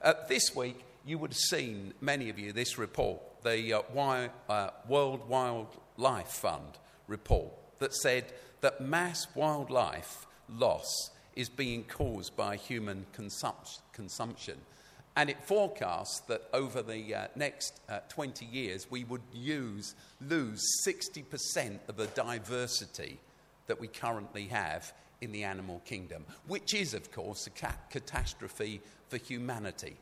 Uh, 0.00 0.14
this 0.28 0.54
week, 0.54 0.84
you 1.04 1.18
would 1.18 1.32
have 1.32 1.38
seen, 1.38 1.92
many 2.00 2.28
of 2.28 2.38
you, 2.38 2.52
this 2.52 2.78
report, 2.78 3.20
the 3.42 3.72
uh, 3.72 4.28
uh, 4.48 4.70
World 4.86 5.28
Wildlife 5.28 6.28
Fund 6.28 6.78
report, 7.06 7.52
that 7.78 7.94
said 7.94 8.32
that 8.60 8.80
mass 8.80 9.26
wildlife 9.34 10.26
loss 10.48 11.10
is 11.34 11.48
being 11.48 11.84
caused 11.84 12.36
by 12.36 12.56
human 12.56 13.06
consum- 13.16 13.80
consumption. 13.92 14.58
And 15.16 15.30
it 15.30 15.42
forecasts 15.42 16.20
that 16.28 16.42
over 16.52 16.80
the 16.82 17.14
uh, 17.14 17.26
next 17.34 17.80
uh, 17.88 18.00
20 18.08 18.44
years, 18.44 18.88
we 18.88 19.02
would 19.04 19.22
use, 19.32 19.94
lose 20.20 20.62
60% 20.86 21.78
of 21.88 21.96
the 21.96 22.06
diversity 22.08 23.18
that 23.66 23.80
we 23.80 23.88
currently 23.88 24.46
have 24.46 24.92
in 25.20 25.32
the 25.32 25.42
animal 25.42 25.82
kingdom, 25.84 26.24
which 26.46 26.74
is, 26.74 26.94
of 26.94 27.10
course, 27.10 27.48
a 27.48 27.50
ca- 27.50 27.74
catastrophe 27.90 28.80
for 29.08 29.16
humanity. 29.16 29.96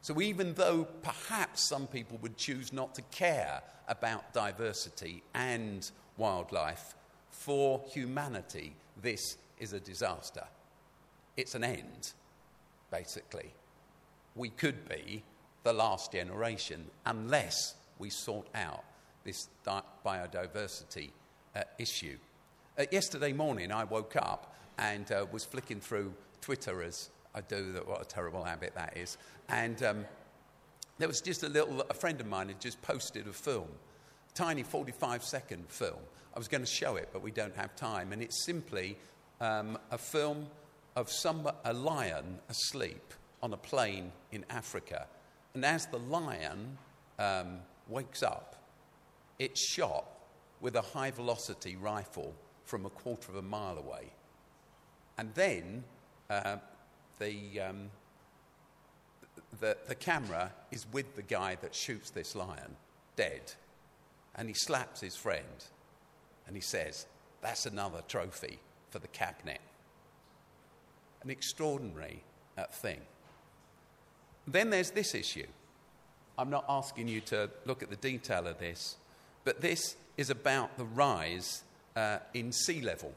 So, 0.00 0.20
even 0.20 0.54
though 0.54 0.86
perhaps 1.02 1.68
some 1.68 1.86
people 1.86 2.18
would 2.22 2.36
choose 2.36 2.72
not 2.72 2.94
to 2.94 3.02
care 3.10 3.62
about 3.88 4.32
diversity 4.32 5.22
and 5.34 5.90
wildlife, 6.16 6.94
for 7.30 7.82
humanity, 7.92 8.74
this 9.00 9.36
is 9.58 9.72
a 9.72 9.80
disaster. 9.80 10.44
It's 11.36 11.54
an 11.54 11.64
end, 11.64 12.12
basically. 12.90 13.52
We 14.34 14.50
could 14.50 14.88
be 14.88 15.22
the 15.62 15.72
last 15.72 16.12
generation 16.12 16.86
unless 17.06 17.74
we 17.98 18.10
sort 18.10 18.48
out 18.54 18.84
this 19.24 19.48
di- 19.64 19.82
biodiversity 20.04 21.10
uh, 21.54 21.62
issue. 21.78 22.16
Uh, 22.78 22.84
yesterday 22.90 23.32
morning, 23.32 23.72
I 23.72 23.84
woke 23.84 24.16
up 24.16 24.54
and 24.78 25.10
uh, 25.10 25.26
was 25.32 25.44
flicking 25.44 25.80
through 25.80 26.14
Twitter 26.40 26.82
as 26.82 27.10
I 27.34 27.40
do. 27.42 27.72
That, 27.72 27.86
what 27.86 28.02
a 28.02 28.04
terrible 28.04 28.42
habit 28.44 28.74
that 28.74 28.96
is. 28.96 29.18
And 29.48 29.82
um, 29.82 30.04
there 30.98 31.08
was 31.08 31.20
just 31.20 31.42
a 31.42 31.48
little, 31.48 31.82
a 31.82 31.94
friend 31.94 32.20
of 32.20 32.26
mine 32.26 32.48
had 32.48 32.60
just 32.60 32.80
posted 32.82 33.26
a 33.26 33.32
film, 33.32 33.68
tiny 34.34 34.62
45 34.62 35.22
second 35.22 35.64
film. 35.68 35.98
I 36.34 36.38
was 36.38 36.48
going 36.48 36.64
to 36.64 36.70
show 36.70 36.96
it, 36.96 37.08
but 37.12 37.22
we 37.22 37.30
don't 37.30 37.56
have 37.56 37.74
time. 37.76 38.12
And 38.12 38.22
it's 38.22 38.44
simply 38.44 38.96
um, 39.40 39.78
a 39.90 39.98
film 39.98 40.46
of 40.96 41.10
some, 41.10 41.48
a 41.64 41.72
lion 41.72 42.38
asleep 42.48 43.14
on 43.42 43.52
a 43.52 43.56
plain 43.56 44.12
in 44.32 44.44
Africa. 44.50 45.06
And 45.54 45.64
as 45.64 45.86
the 45.86 45.98
lion 45.98 46.78
um, 47.18 47.60
wakes 47.88 48.22
up, 48.22 48.56
it's 49.38 49.60
shot 49.60 50.04
with 50.60 50.74
a 50.74 50.82
high 50.82 51.10
velocity 51.10 51.76
rifle 51.76 52.34
from 52.64 52.84
a 52.84 52.90
quarter 52.90 53.30
of 53.30 53.36
a 53.36 53.42
mile 53.42 53.78
away. 53.78 54.10
And 55.16 55.32
then 55.34 55.84
uh, 56.28 56.56
the, 57.18 57.60
um, 57.60 57.90
the, 59.60 59.76
the 59.86 59.94
camera 59.94 60.52
is 60.70 60.86
with 60.92 61.16
the 61.16 61.22
guy 61.22 61.56
that 61.62 61.74
shoots 61.74 62.10
this 62.10 62.34
lion, 62.34 62.76
dead. 63.16 63.52
And 64.34 64.48
he 64.48 64.54
slaps 64.54 65.00
his 65.00 65.16
friend 65.16 65.64
and 66.46 66.56
he 66.56 66.62
says, 66.62 67.06
That's 67.42 67.66
another 67.66 68.02
trophy 68.08 68.58
for 68.90 68.98
the 68.98 69.08
cabinet. 69.08 69.60
An 71.22 71.30
extraordinary 71.30 72.22
uh, 72.56 72.64
thing. 72.64 73.00
Then 74.46 74.70
there's 74.70 74.92
this 74.92 75.14
issue. 75.14 75.46
I'm 76.38 76.50
not 76.50 76.64
asking 76.68 77.08
you 77.08 77.20
to 77.22 77.50
look 77.66 77.82
at 77.82 77.90
the 77.90 77.96
detail 77.96 78.46
of 78.46 78.58
this, 78.58 78.96
but 79.44 79.60
this 79.60 79.96
is 80.16 80.30
about 80.30 80.78
the 80.78 80.84
rise 80.84 81.64
uh, 81.96 82.18
in 82.32 82.52
sea 82.52 82.80
level 82.80 83.12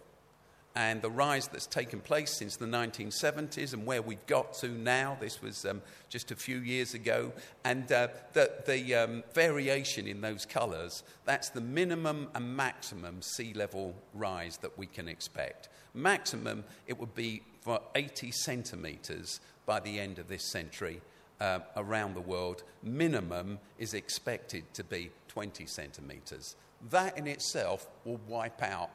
and 0.75 1.01
the 1.01 1.09
rise 1.09 1.47
that's 1.47 1.67
taken 1.67 1.99
place 1.99 2.31
since 2.37 2.55
the 2.55 2.65
1970s 2.65 3.73
and 3.73 3.85
where 3.85 4.01
we've 4.01 4.25
got 4.25 4.53
to 4.53 4.69
now. 4.69 5.17
This 5.19 5.41
was 5.41 5.65
um, 5.65 5.81
just 6.09 6.31
a 6.31 6.35
few 6.35 6.59
years 6.59 6.93
ago. 6.93 7.33
And 7.65 7.91
uh, 7.91 8.07
the, 8.33 8.51
the 8.65 8.95
um, 8.95 9.23
variation 9.33 10.07
in 10.07 10.21
those 10.21 10.45
colours, 10.45 11.03
that's 11.25 11.49
the 11.49 11.61
minimum 11.61 12.29
and 12.33 12.55
maximum 12.55 13.21
sea 13.21 13.53
level 13.53 13.93
rise 14.13 14.57
that 14.57 14.77
we 14.77 14.85
can 14.85 15.09
expect. 15.09 15.67
Maximum, 15.93 16.63
it 16.87 16.97
would 16.97 17.13
be 17.15 17.41
for 17.59 17.81
80 17.93 18.31
centimetres 18.31 19.41
by 19.65 19.81
the 19.81 19.99
end 19.99 20.19
of 20.19 20.27
this 20.27 20.51
century. 20.51 21.01
Uh, 21.41 21.59
around 21.75 22.13
the 22.13 22.21
world, 22.21 22.61
minimum 22.83 23.57
is 23.79 23.95
expected 23.95 24.63
to 24.75 24.83
be 24.83 25.09
20 25.27 25.65
centimetres. 25.65 26.55
That 26.91 27.17
in 27.17 27.25
itself 27.25 27.87
will 28.05 28.21
wipe 28.27 28.61
out 28.61 28.91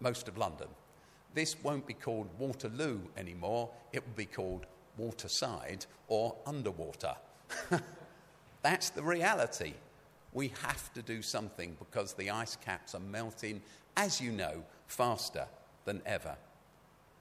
most 0.00 0.26
of 0.26 0.36
London 0.36 0.66
this 1.38 1.54
won't 1.62 1.86
be 1.86 1.94
called 1.94 2.26
Waterloo 2.36 2.98
anymore, 3.16 3.70
it 3.92 4.04
will 4.04 4.16
be 4.16 4.26
called 4.26 4.66
Waterside 4.96 5.86
or 6.08 6.34
Underwater. 6.44 7.14
That's 8.62 8.90
the 8.90 9.04
reality. 9.04 9.74
We 10.32 10.48
have 10.64 10.92
to 10.94 11.02
do 11.02 11.22
something 11.22 11.76
because 11.78 12.14
the 12.14 12.30
ice 12.30 12.56
caps 12.56 12.96
are 12.96 13.00
melting, 13.00 13.62
as 13.96 14.20
you 14.20 14.32
know, 14.32 14.64
faster 14.88 15.46
than 15.84 16.02
ever. 16.04 16.34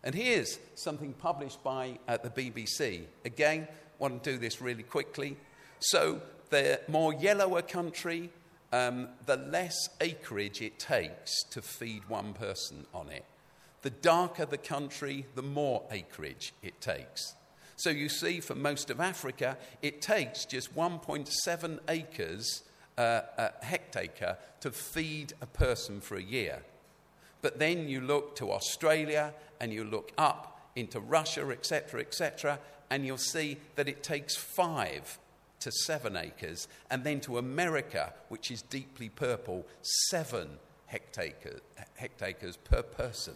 And 0.03 0.15
here's 0.15 0.57
something 0.73 1.13
published 1.13 1.63
by 1.63 1.99
uh, 2.07 2.17
the 2.17 2.31
BBC. 2.31 3.03
Again, 3.23 3.67
want 3.99 4.23
to 4.23 4.31
do 4.31 4.39
this 4.39 4.61
really 4.61 4.81
quickly. 4.81 5.37
So, 5.77 6.23
the 6.49 6.81
more 6.87 7.13
yellow 7.13 7.57
a 7.57 7.61
country, 7.61 8.31
um, 8.73 9.09
the 9.27 9.37
less 9.37 9.89
acreage 10.01 10.59
it 10.63 10.79
takes 10.79 11.43
to 11.51 11.61
feed 11.61 12.09
one 12.09 12.33
person 12.33 12.87
on 12.95 13.09
it. 13.09 13.23
The 13.87 13.91
darker 13.91 14.45
the 14.45 14.57
country, 14.57 15.25
the 15.35 15.41
more 15.41 15.81
acreage 15.91 16.53
it 16.61 16.81
takes. 16.81 17.35
So 17.77 17.89
you 17.89 18.09
see, 18.09 18.41
for 18.41 18.53
most 18.53 18.89
of 18.89 18.99
Africa, 18.99 19.57
it 19.81 20.01
takes 20.01 20.43
just 20.43 20.75
1.7 20.75 21.79
acres 21.87 22.63
uh, 22.97 23.21
a 23.37 23.51
hectare 23.63 24.37
to 24.59 24.71
feed 24.71 25.35
a 25.41 25.45
person 25.45 26.01
for 26.01 26.17
a 26.17 26.21
year. 26.21 26.63
But 27.41 27.59
then 27.59 27.87
you 27.87 28.01
look 28.01 28.35
to 28.35 28.51
Australia 28.51 29.33
and 29.61 29.71
you 29.71 29.85
look 29.85 30.11
up 30.17 30.59
into 30.75 30.99
Russia, 30.99 31.47
etc., 31.49 32.01
etc., 32.01 32.59
and 32.89 33.05
you'll 33.05 33.17
see 33.17 33.55
that 33.77 33.87
it 33.87 34.03
takes 34.03 34.35
five 34.35 35.17
to 35.61 35.71
seven 35.71 36.17
acres, 36.17 36.67
and 36.91 37.05
then 37.05 37.21
to 37.21 37.37
America, 37.37 38.11
which 38.27 38.51
is 38.51 38.61
deeply 38.63 39.07
purple, 39.07 39.65
seven 40.09 40.59
hectares 40.87 42.57
per 42.65 42.83
person. 42.83 43.35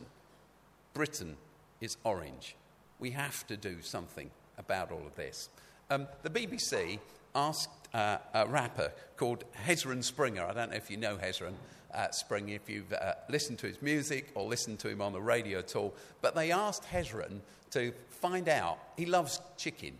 Britain 0.93 1.37
is 1.79 1.97
orange. 2.03 2.55
We 2.99 3.11
have 3.11 3.45
to 3.47 3.57
do 3.57 3.81
something 3.81 4.29
about 4.57 4.91
all 4.91 5.05
of 5.05 5.15
this. 5.15 5.49
Um, 5.89 6.07
the 6.23 6.29
BBC 6.29 6.99
asked 7.35 7.69
uh, 7.93 8.17
a 8.33 8.47
rapper 8.47 8.91
called 9.17 9.43
Hezron 9.65 10.03
Springer. 10.03 10.45
I 10.45 10.53
don't 10.53 10.71
know 10.71 10.77
if 10.77 10.91
you 10.91 10.97
know 10.97 11.17
Hezron 11.17 11.53
uh, 11.93 12.09
Springer, 12.11 12.55
if 12.55 12.69
you've 12.69 12.93
uh, 12.93 13.13
listened 13.29 13.59
to 13.59 13.67
his 13.67 13.81
music 13.81 14.31
or 14.35 14.47
listened 14.47 14.79
to 14.79 14.89
him 14.89 15.01
on 15.01 15.13
the 15.13 15.21
radio 15.21 15.59
at 15.59 15.75
all, 15.75 15.93
but 16.21 16.35
they 16.35 16.51
asked 16.51 16.83
Hezron 16.83 17.39
to 17.71 17.93
find 18.09 18.47
out. 18.47 18.79
He 18.97 19.05
loves 19.05 19.41
chicken, 19.57 19.97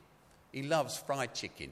he 0.52 0.64
loves 0.64 0.98
fried 0.98 1.34
chicken. 1.34 1.72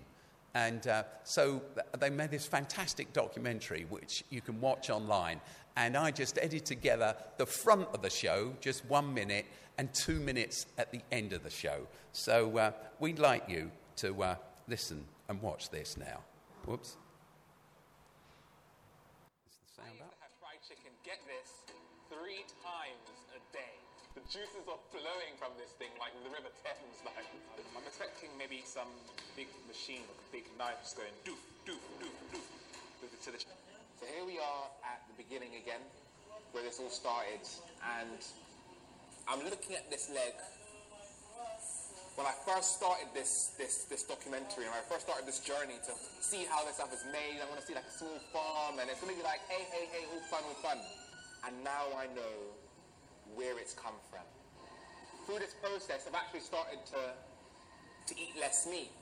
And 0.55 0.87
uh, 0.87 1.03
so 1.25 1.61
they 1.99 2.09
made 2.09 2.31
this 2.31 2.47
fantastic 2.47 3.13
documentary, 3.13 3.85
which 3.89 4.23
you 4.31 4.41
can 4.41 4.59
watch 4.59 4.89
online 4.89 5.41
and 5.75 5.95
I 5.95 6.11
just 6.11 6.37
edited 6.37 6.65
together 6.65 7.15
the 7.37 7.45
front 7.45 7.87
of 7.93 8.01
the 8.01 8.09
show, 8.09 8.53
just 8.61 8.85
one 8.85 9.13
minute, 9.13 9.45
and 9.77 9.93
two 9.93 10.19
minutes 10.19 10.65
at 10.77 10.91
the 10.91 11.01
end 11.11 11.31
of 11.33 11.43
the 11.43 11.49
show. 11.49 11.87
So 12.11 12.57
uh, 12.57 12.71
we'd 12.99 13.19
like 13.19 13.47
you 13.47 13.71
to 13.97 14.23
uh, 14.23 14.35
listen 14.67 15.05
and 15.29 15.41
watch 15.41 15.69
this 15.69 15.95
now. 15.97 16.19
Whoops. 16.65 16.97
Is 19.47 19.55
the 19.55 19.81
sound 19.81 19.87
I 19.87 20.03
used 20.03 20.03
to 20.03 20.19
have 20.19 20.35
fried 20.43 20.59
chicken, 20.67 20.91
get 21.07 21.23
this, 21.23 21.63
three 22.11 22.43
times 22.59 23.07
a 23.31 23.39
day. 23.55 23.79
The 24.19 24.25
juices 24.27 24.67
are 24.67 24.83
flowing 24.91 25.37
from 25.39 25.55
this 25.55 25.71
thing 25.79 25.95
like 25.95 26.11
the 26.27 26.29
River 26.33 26.51
Thames. 26.59 26.99
Like, 27.05 27.23
I'm 27.55 27.85
expecting 27.87 28.35
maybe 28.35 28.59
some 28.67 28.91
big 29.37 29.47
machine 29.69 30.03
with 30.11 30.19
big 30.33 30.43
knives 30.59 30.91
going 30.91 31.15
doof, 31.23 31.39
doof, 31.63 31.79
doof, 32.03 32.11
doof 32.35 32.43
to 33.23 33.31
the. 33.31 33.68
So 33.99 34.07
here 34.07 34.23
we 34.23 34.39
are 34.39 34.71
at 34.87 35.03
the 35.11 35.15
beginning 35.19 35.59
again, 35.59 35.83
where 36.55 36.63
this 36.63 36.79
all 36.79 36.87
started, 36.87 37.43
and 37.99 38.15
I'm 39.27 39.43
looking 39.43 39.75
at 39.75 39.91
this 39.91 40.07
leg. 40.07 40.31
When 42.15 42.23
I 42.23 42.31
first 42.47 42.79
started 42.79 43.11
this 43.11 43.51
this 43.59 43.91
this 43.91 44.07
documentary, 44.07 44.63
and 44.63 44.71
I 44.71 44.79
first 44.87 45.03
started 45.03 45.27
this 45.27 45.43
journey 45.43 45.75
to 45.83 45.91
see 46.23 46.47
how 46.47 46.63
this 46.63 46.79
stuff 46.79 46.95
is 46.95 47.03
made, 47.11 47.43
I 47.43 47.45
want 47.51 47.59
to 47.59 47.67
see 47.67 47.75
like 47.75 47.91
a 47.91 47.93
small 47.99 48.15
farm, 48.31 48.79
and 48.79 48.87
it's 48.87 49.03
gonna 49.03 49.19
be 49.19 49.21
like, 49.27 49.43
hey, 49.51 49.67
hey, 49.67 49.91
hey, 49.91 50.07
all 50.15 50.23
fun, 50.31 50.47
all 50.47 50.55
fun. 50.63 50.79
And 51.43 51.59
now 51.67 51.91
I 51.99 52.07
know 52.15 52.55
where 53.35 53.59
it's 53.59 53.75
come 53.75 53.99
from. 54.07 54.23
Through 55.27 55.43
this 55.43 55.59
process, 55.59 56.07
I've 56.07 56.15
actually 56.15 56.47
started 56.47 56.79
to 56.95 57.03
to 57.03 58.13
eat 58.15 58.31
less 58.39 58.63
meat, 58.63 58.95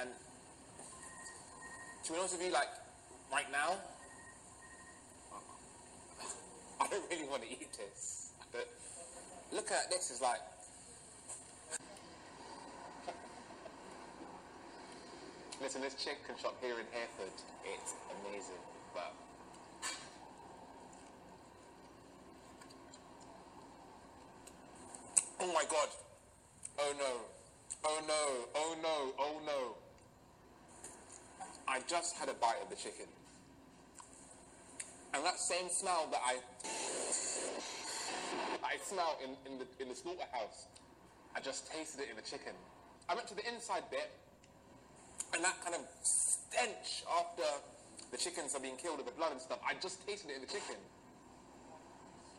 and 0.00 0.08
to 0.08 2.08
be 2.08 2.16
honest 2.16 2.40
with 2.40 2.48
you, 2.48 2.56
like 2.56 2.72
right 3.28 3.52
now, 3.52 3.76
I 6.82 6.86
don't 6.88 7.08
really 7.10 7.28
want 7.28 7.42
to 7.42 7.48
eat 7.48 7.72
this. 7.78 8.32
But 8.50 8.66
look 9.52 9.70
at 9.70 9.88
this, 9.88 10.10
it's 10.10 10.20
like. 10.20 10.40
Listen, 15.62 15.80
this 15.80 15.94
chicken 15.94 16.34
shop 16.42 16.56
here 16.60 16.74
in 16.74 16.86
Hereford, 16.90 17.30
it's 17.64 17.94
amazing, 18.18 18.58
but 18.92 19.14
Oh 25.40 25.52
my 25.52 25.64
god. 25.70 25.88
Oh 26.78 26.94
no. 26.98 27.20
Oh 27.84 28.00
no. 28.06 28.46
Oh 28.54 28.76
no. 28.80 29.12
Oh 29.18 29.40
no. 29.44 29.74
I 31.66 31.80
just 31.88 32.16
had 32.16 32.28
a 32.28 32.34
bite 32.34 32.62
of 32.62 32.70
the 32.70 32.76
chicken. 32.76 33.06
And 35.14 35.24
that 35.24 35.38
same 35.38 35.68
smell 35.68 36.08
that 36.10 36.20
I 36.24 36.38
I 38.64 38.78
smell 38.82 39.18
in, 39.22 39.36
in 39.50 39.58
the 39.58 39.66
in 39.80 39.88
the 39.88 39.94
slaughterhouse, 39.94 40.66
I 41.36 41.40
just 41.40 41.70
tasted 41.70 42.02
it 42.02 42.10
in 42.10 42.16
the 42.16 42.22
chicken. 42.22 42.52
I 43.08 43.14
went 43.14 43.28
to 43.28 43.34
the 43.34 43.46
inside 43.46 43.84
bit, 43.90 44.10
and 45.34 45.44
that 45.44 45.62
kind 45.62 45.74
of 45.74 45.82
stench 46.02 47.04
after 47.18 47.44
the 48.12 48.18
chickens 48.18 48.54
are 48.54 48.60
being 48.60 48.76
killed 48.76 48.98
with 48.98 49.06
the 49.06 49.16
blood 49.16 49.32
and 49.32 49.40
stuff, 49.40 49.58
I 49.66 49.72
just 49.80 50.06
tasted 50.06 50.30
it 50.30 50.36
in 50.36 50.42
the 50.42 50.52
chicken. 50.52 50.76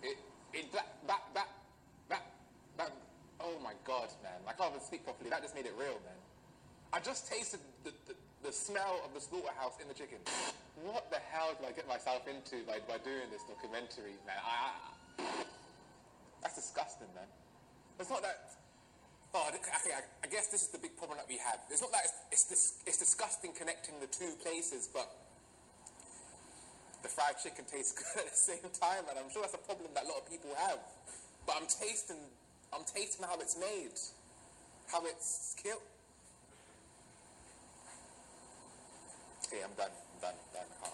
It, 0.04 0.18
it, 0.54 0.72
that, 0.72 0.86
that, 1.08 1.22
that, 1.34 1.50
that, 2.10 2.24
that, 2.78 2.92
oh 3.42 3.58
my 3.64 3.74
god, 3.84 4.10
man. 4.22 4.38
I 4.48 4.54
can't 4.54 4.70
even 4.70 4.86
speak 4.86 5.04
properly. 5.04 5.32
That 5.32 5.42
just 5.42 5.56
made 5.56 5.66
it 5.66 5.74
real, 5.78 5.98
man. 6.06 6.20
I 6.94 7.00
just 7.00 7.28
tasted 7.28 7.60
the, 7.84 7.92
the, 8.06 8.14
the 8.44 8.52
smell 8.52 9.02
of 9.08 9.14
the 9.16 9.22
slaughterhouse 9.24 9.80
in 9.82 9.88
the 9.88 9.96
chicken. 9.96 10.20
What 10.84 11.10
the 11.10 11.20
hell 11.32 11.56
did 11.56 11.68
I 11.68 11.72
get 11.72 11.88
myself 11.88 12.28
into 12.28 12.64
by, 12.68 12.84
by 12.84 13.00
doing 13.02 13.32
this 13.32 13.44
documentary, 13.48 14.20
man? 14.28 14.36
I, 14.44 14.76
I, 15.18 15.46
that's 16.44 16.56
disgusting, 16.56 17.08
man. 17.16 17.28
It's 18.00 18.10
not 18.10 18.22
that 18.22 18.54
Oh, 19.34 19.50
I, 19.50 19.58
I, 20.24 20.28
guess 20.30 20.54
this 20.54 20.62
is 20.62 20.70
the 20.70 20.78
big 20.78 20.96
problem 20.96 21.18
that 21.18 21.26
we 21.26 21.42
have. 21.42 21.58
It's 21.72 21.82
not 21.82 21.92
that 21.92 22.06
it's, 22.32 22.46
it's, 22.52 22.78
it's 22.86 23.00
disgusting 23.00 23.50
connecting 23.58 23.98
the 24.00 24.06
two 24.06 24.30
places, 24.46 24.88
but 24.94 25.10
the 27.02 27.10
fried 27.10 27.42
chicken 27.42 27.66
tastes 27.66 27.94
good 27.98 28.26
at 28.26 28.30
the 28.30 28.38
same 28.38 28.70
time, 28.78 29.10
and 29.10 29.18
I'm 29.18 29.34
sure 29.34 29.42
that's 29.42 29.58
a 29.58 29.66
problem 29.66 29.90
that 29.98 30.06
a 30.06 30.08
lot 30.08 30.22
of 30.22 30.30
people 30.30 30.54
have. 30.70 30.78
But 31.48 31.58
I'm 31.58 31.66
tasting, 31.66 32.22
I'm 32.70 32.86
tasting 32.86 33.26
how 33.26 33.42
it's 33.42 33.58
made, 33.58 33.98
how 34.86 35.02
it's 35.10 35.56
killed. 35.58 35.82
Okay, 39.54 39.64
I'm 39.64 39.70
done. 39.78 39.92
I'm 40.16 40.22
done. 40.22 40.34
I'm 40.54 40.62
done. 40.64 40.94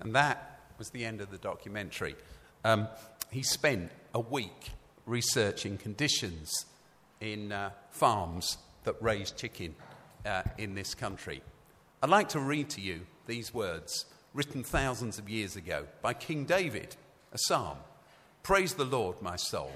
And 0.00 0.14
that 0.16 0.60
was 0.78 0.90
the 0.90 1.04
end 1.04 1.20
of 1.20 1.30
the 1.30 1.38
documentary. 1.38 2.16
Um, 2.64 2.88
he 3.30 3.42
spent 3.42 3.92
a 4.14 4.20
week 4.20 4.70
researching 5.06 5.78
conditions 5.78 6.50
in 7.20 7.52
uh, 7.52 7.70
farms 7.90 8.58
that 8.82 9.00
raise 9.00 9.30
chicken 9.30 9.76
uh, 10.26 10.42
in 10.58 10.74
this 10.74 10.94
country. 10.94 11.40
I'd 12.02 12.10
like 12.10 12.30
to 12.30 12.40
read 12.40 12.68
to 12.70 12.80
you 12.80 13.02
these 13.26 13.54
words 13.54 14.06
written 14.34 14.64
thousands 14.64 15.18
of 15.18 15.28
years 15.28 15.54
ago 15.54 15.86
by 16.02 16.14
King 16.14 16.46
David, 16.46 16.96
a 17.32 17.38
psalm. 17.38 17.78
Praise 18.42 18.74
the 18.74 18.84
Lord, 18.84 19.22
my 19.22 19.36
soul. 19.36 19.72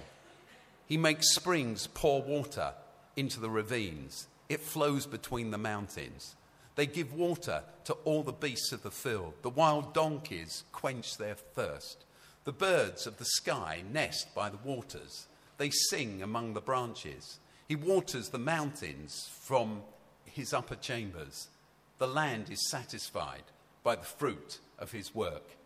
He 0.87 0.97
makes 0.97 1.35
springs 1.35 1.87
pour 1.87 2.23
water 2.23 2.75
into 3.17 3.41
the 3.41 3.51
ravines, 3.51 4.27
it 4.49 4.61
flows 4.61 5.07
between 5.07 5.51
the 5.51 5.59
mountains. 5.59 6.35
They 6.77 6.87
give 6.87 7.15
water 7.15 7.63
to 7.85 7.93
all 8.05 8.23
the 8.23 8.33
beasts 8.33 8.73
of 8.73 8.83
the 8.83 8.91
field. 8.91 9.35
The 9.43 9.51
wild 9.51 9.95
donkeys 9.95 10.65
quench 10.73 11.17
their 11.17 11.35
thirst. 11.35 12.05
The 12.45 12.53
birds 12.53 13.07
of 13.07 13.19
the 13.19 13.25
sky 13.25 13.83
nest 13.91 14.35
by 14.35 14.51
the 14.51 14.59
waters. 14.59 15.27
They 15.57 15.71
sing 15.71 16.23
among 16.23 16.55
the 16.55 16.61
branches. 16.61 17.39
He 17.69 17.77
waters 17.77 18.29
the 18.29 18.39
mountains 18.39 19.31
from 19.41 19.83
his 20.25 20.53
upper 20.53 20.75
chambers. 20.75 21.49
The 21.99 22.09
land 22.09 22.51
is 22.51 22.69
satisfied 22.69 23.45
by 23.83 23.97
the 23.97 24.03
fruit 24.03 24.59
of 24.79 24.93
his 24.93 25.15
work. 25.15 25.57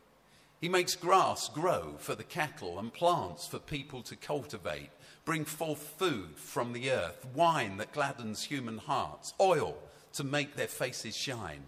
He 0.60 0.68
makes 0.68 0.94
grass 0.94 1.48
grow 1.48 1.94
for 1.98 2.14
the 2.14 2.24
cattle 2.24 2.78
and 2.78 2.92
plants 2.92 3.46
for 3.46 3.58
people 3.58 4.02
to 4.02 4.16
cultivate, 4.16 4.90
bring 5.28 5.44
forth 5.44 5.94
food 5.98 6.30
from 6.36 6.72
the 6.72 6.90
earth, 6.90 7.26
wine 7.34 7.76
that 7.76 7.92
gladdens 7.92 8.44
human 8.44 8.78
hearts, 8.78 9.34
oil 9.38 9.76
to 10.10 10.24
make 10.24 10.56
their 10.56 10.66
faces 10.66 11.14
shine, 11.14 11.64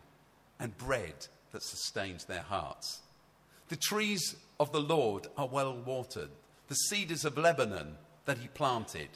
and 0.59 0.79
bread 0.79 1.27
that 1.53 1.63
sustains 1.63 2.25
their 2.25 2.41
hearts. 2.41 3.01
The 3.69 3.77
trees 3.77 4.35
of 4.59 4.73
the 4.73 4.81
Lord 4.81 5.27
are 5.37 5.47
well 5.47 5.77
watered, 5.77 6.31
the 6.69 6.75
cedars 6.75 7.27
of 7.27 7.37
Lebanon 7.37 7.99
that 8.25 8.39
he 8.39 8.49
planted. 8.49 9.11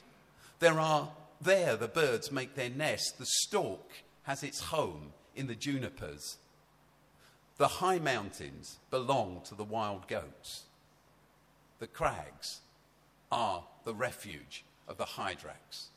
There 0.59 0.79
are 0.79 1.09
there 1.41 1.75
the 1.75 1.89
birds 1.89 2.31
make 2.31 2.55
their 2.55 2.69
nest, 2.69 3.17
the 3.19 3.25
stork 3.25 3.93
has 4.25 4.43
its 4.43 4.61
home 4.61 5.15
in 5.35 5.47
the 5.47 5.55
junipers. 5.55 6.37
The 7.57 7.69
high 7.81 7.99
mountains 7.99 8.77
belong 8.91 9.41
to 9.47 9.55
the 9.55 9.65
wild 9.65 10.07
goats. 10.07 10.65
The 11.79 11.87
crags 11.87 12.61
are 13.35 13.65
the 13.85 13.93
refuge 13.93 14.65
of 14.87 14.97
the 14.97 15.05
hyrax. 15.05 15.89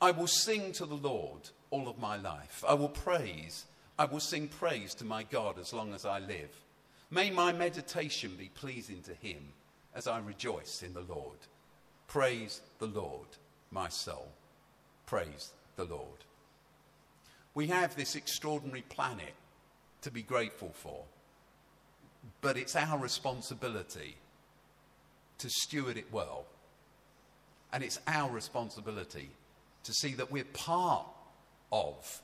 I 0.00 0.10
will 0.10 0.26
sing 0.26 0.72
to 0.72 0.86
the 0.86 0.94
Lord 0.94 1.50
all 1.70 1.86
of 1.86 1.98
my 1.98 2.16
life. 2.16 2.64
I 2.66 2.72
will 2.72 2.88
praise, 2.88 3.66
I 3.98 4.06
will 4.06 4.20
sing 4.20 4.48
praise 4.48 4.94
to 4.94 5.04
my 5.04 5.22
God 5.22 5.58
as 5.58 5.74
long 5.74 5.92
as 5.92 6.06
I 6.06 6.18
live. 6.18 6.50
May 7.10 7.30
my 7.30 7.52
meditation 7.52 8.32
be 8.38 8.50
pleasing 8.54 9.02
to 9.02 9.14
him 9.14 9.52
as 9.94 10.06
I 10.06 10.18
rejoice 10.20 10.82
in 10.82 10.94
the 10.94 11.04
Lord. 11.06 11.36
Praise 12.08 12.62
the 12.78 12.86
Lord, 12.86 13.28
my 13.70 13.90
soul. 13.90 14.28
Praise 15.04 15.52
the 15.76 15.84
Lord. 15.84 16.24
We 17.54 17.66
have 17.66 17.94
this 17.96 18.16
extraordinary 18.16 18.82
planet 18.82 19.34
to 20.00 20.10
be 20.10 20.22
grateful 20.22 20.70
for, 20.72 21.04
but 22.40 22.56
it's 22.56 22.76
our 22.76 22.98
responsibility 22.98 24.16
to 25.40 25.50
steward 25.50 25.96
it 25.96 26.06
well. 26.12 26.46
And 27.72 27.84
it's 27.84 28.00
our 28.06 28.30
responsibility 28.30 29.30
to 29.84 29.92
see 29.92 30.14
that 30.14 30.30
we're 30.30 30.44
part 30.44 31.06
of 31.72 32.22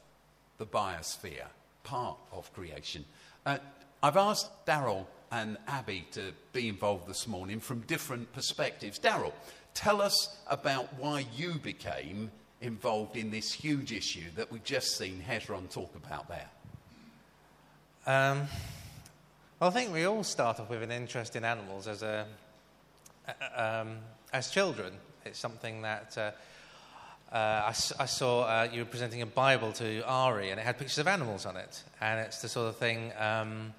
the 0.59 0.67
biosphere, 0.67 1.47
part 1.85 2.17
of 2.33 2.53
creation. 2.53 3.05
Uh, 3.45 3.59
I've 4.03 4.17
asked 4.17 4.51
Daryl 4.67 5.07
and 5.31 5.57
Abby 5.67 6.07
to 6.13 6.33
be 6.53 6.69
involved 6.69 7.09
this 7.09 7.27
morning 7.27 7.61
from 7.61 7.81
different 7.81 8.33
perspectives. 8.33 8.99
Daryl, 8.99 9.33
tell 9.75 10.01
us 10.01 10.37
about 10.47 10.93
why 10.99 11.27
you 11.35 11.55
became 11.55 12.31
involved 12.61 13.17
in 13.17 13.31
this 13.31 13.53
huge 13.53 13.93
issue 13.93 14.25
that 14.37 14.51
we've 14.51 14.65
just 14.65 14.97
seen 14.97 15.23
Hezron 15.27 15.71
talk 15.71 15.95
about 15.95 16.29
there. 16.29 16.49
Um, 18.07 18.47
well, 19.61 19.71
I 19.71 19.73
think 19.73 19.93
we 19.93 20.05
all 20.05 20.23
start 20.23 20.61
off 20.61 20.71
with 20.71 20.83
an 20.83 20.93
interest 20.93 21.37
in 21.37 21.45
animals 21.45 21.89
as, 21.89 22.03
a, 22.03 22.27
um, 23.57 23.99
as 24.33 24.51
children. 24.51 24.93
It's 25.25 25.39
something 25.39 25.83
that 25.83 26.17
uh, 26.17 26.31
uh, 27.35 27.37
I, 27.37 27.75
I, 27.99 28.07
saw 28.07 28.43
uh, 28.43 28.69
you 28.73 28.81
were 28.81 28.87
presenting 28.87 29.23
a 29.23 29.27
Bible 29.27 29.73
to 29.73 30.05
Ari, 30.07 30.51
and 30.51 30.61
it 30.61 30.63
had 30.63 30.79
pictures 30.79 30.99
of 30.99 31.09
animals 31.09 31.45
on 31.47 31.57
it. 31.57 31.83
And 32.01 32.21
it's 32.21 32.41
the 32.41 32.49
sort 32.49 32.69
of 32.69 32.77
thing 32.77 33.13
um, 33.19 33.75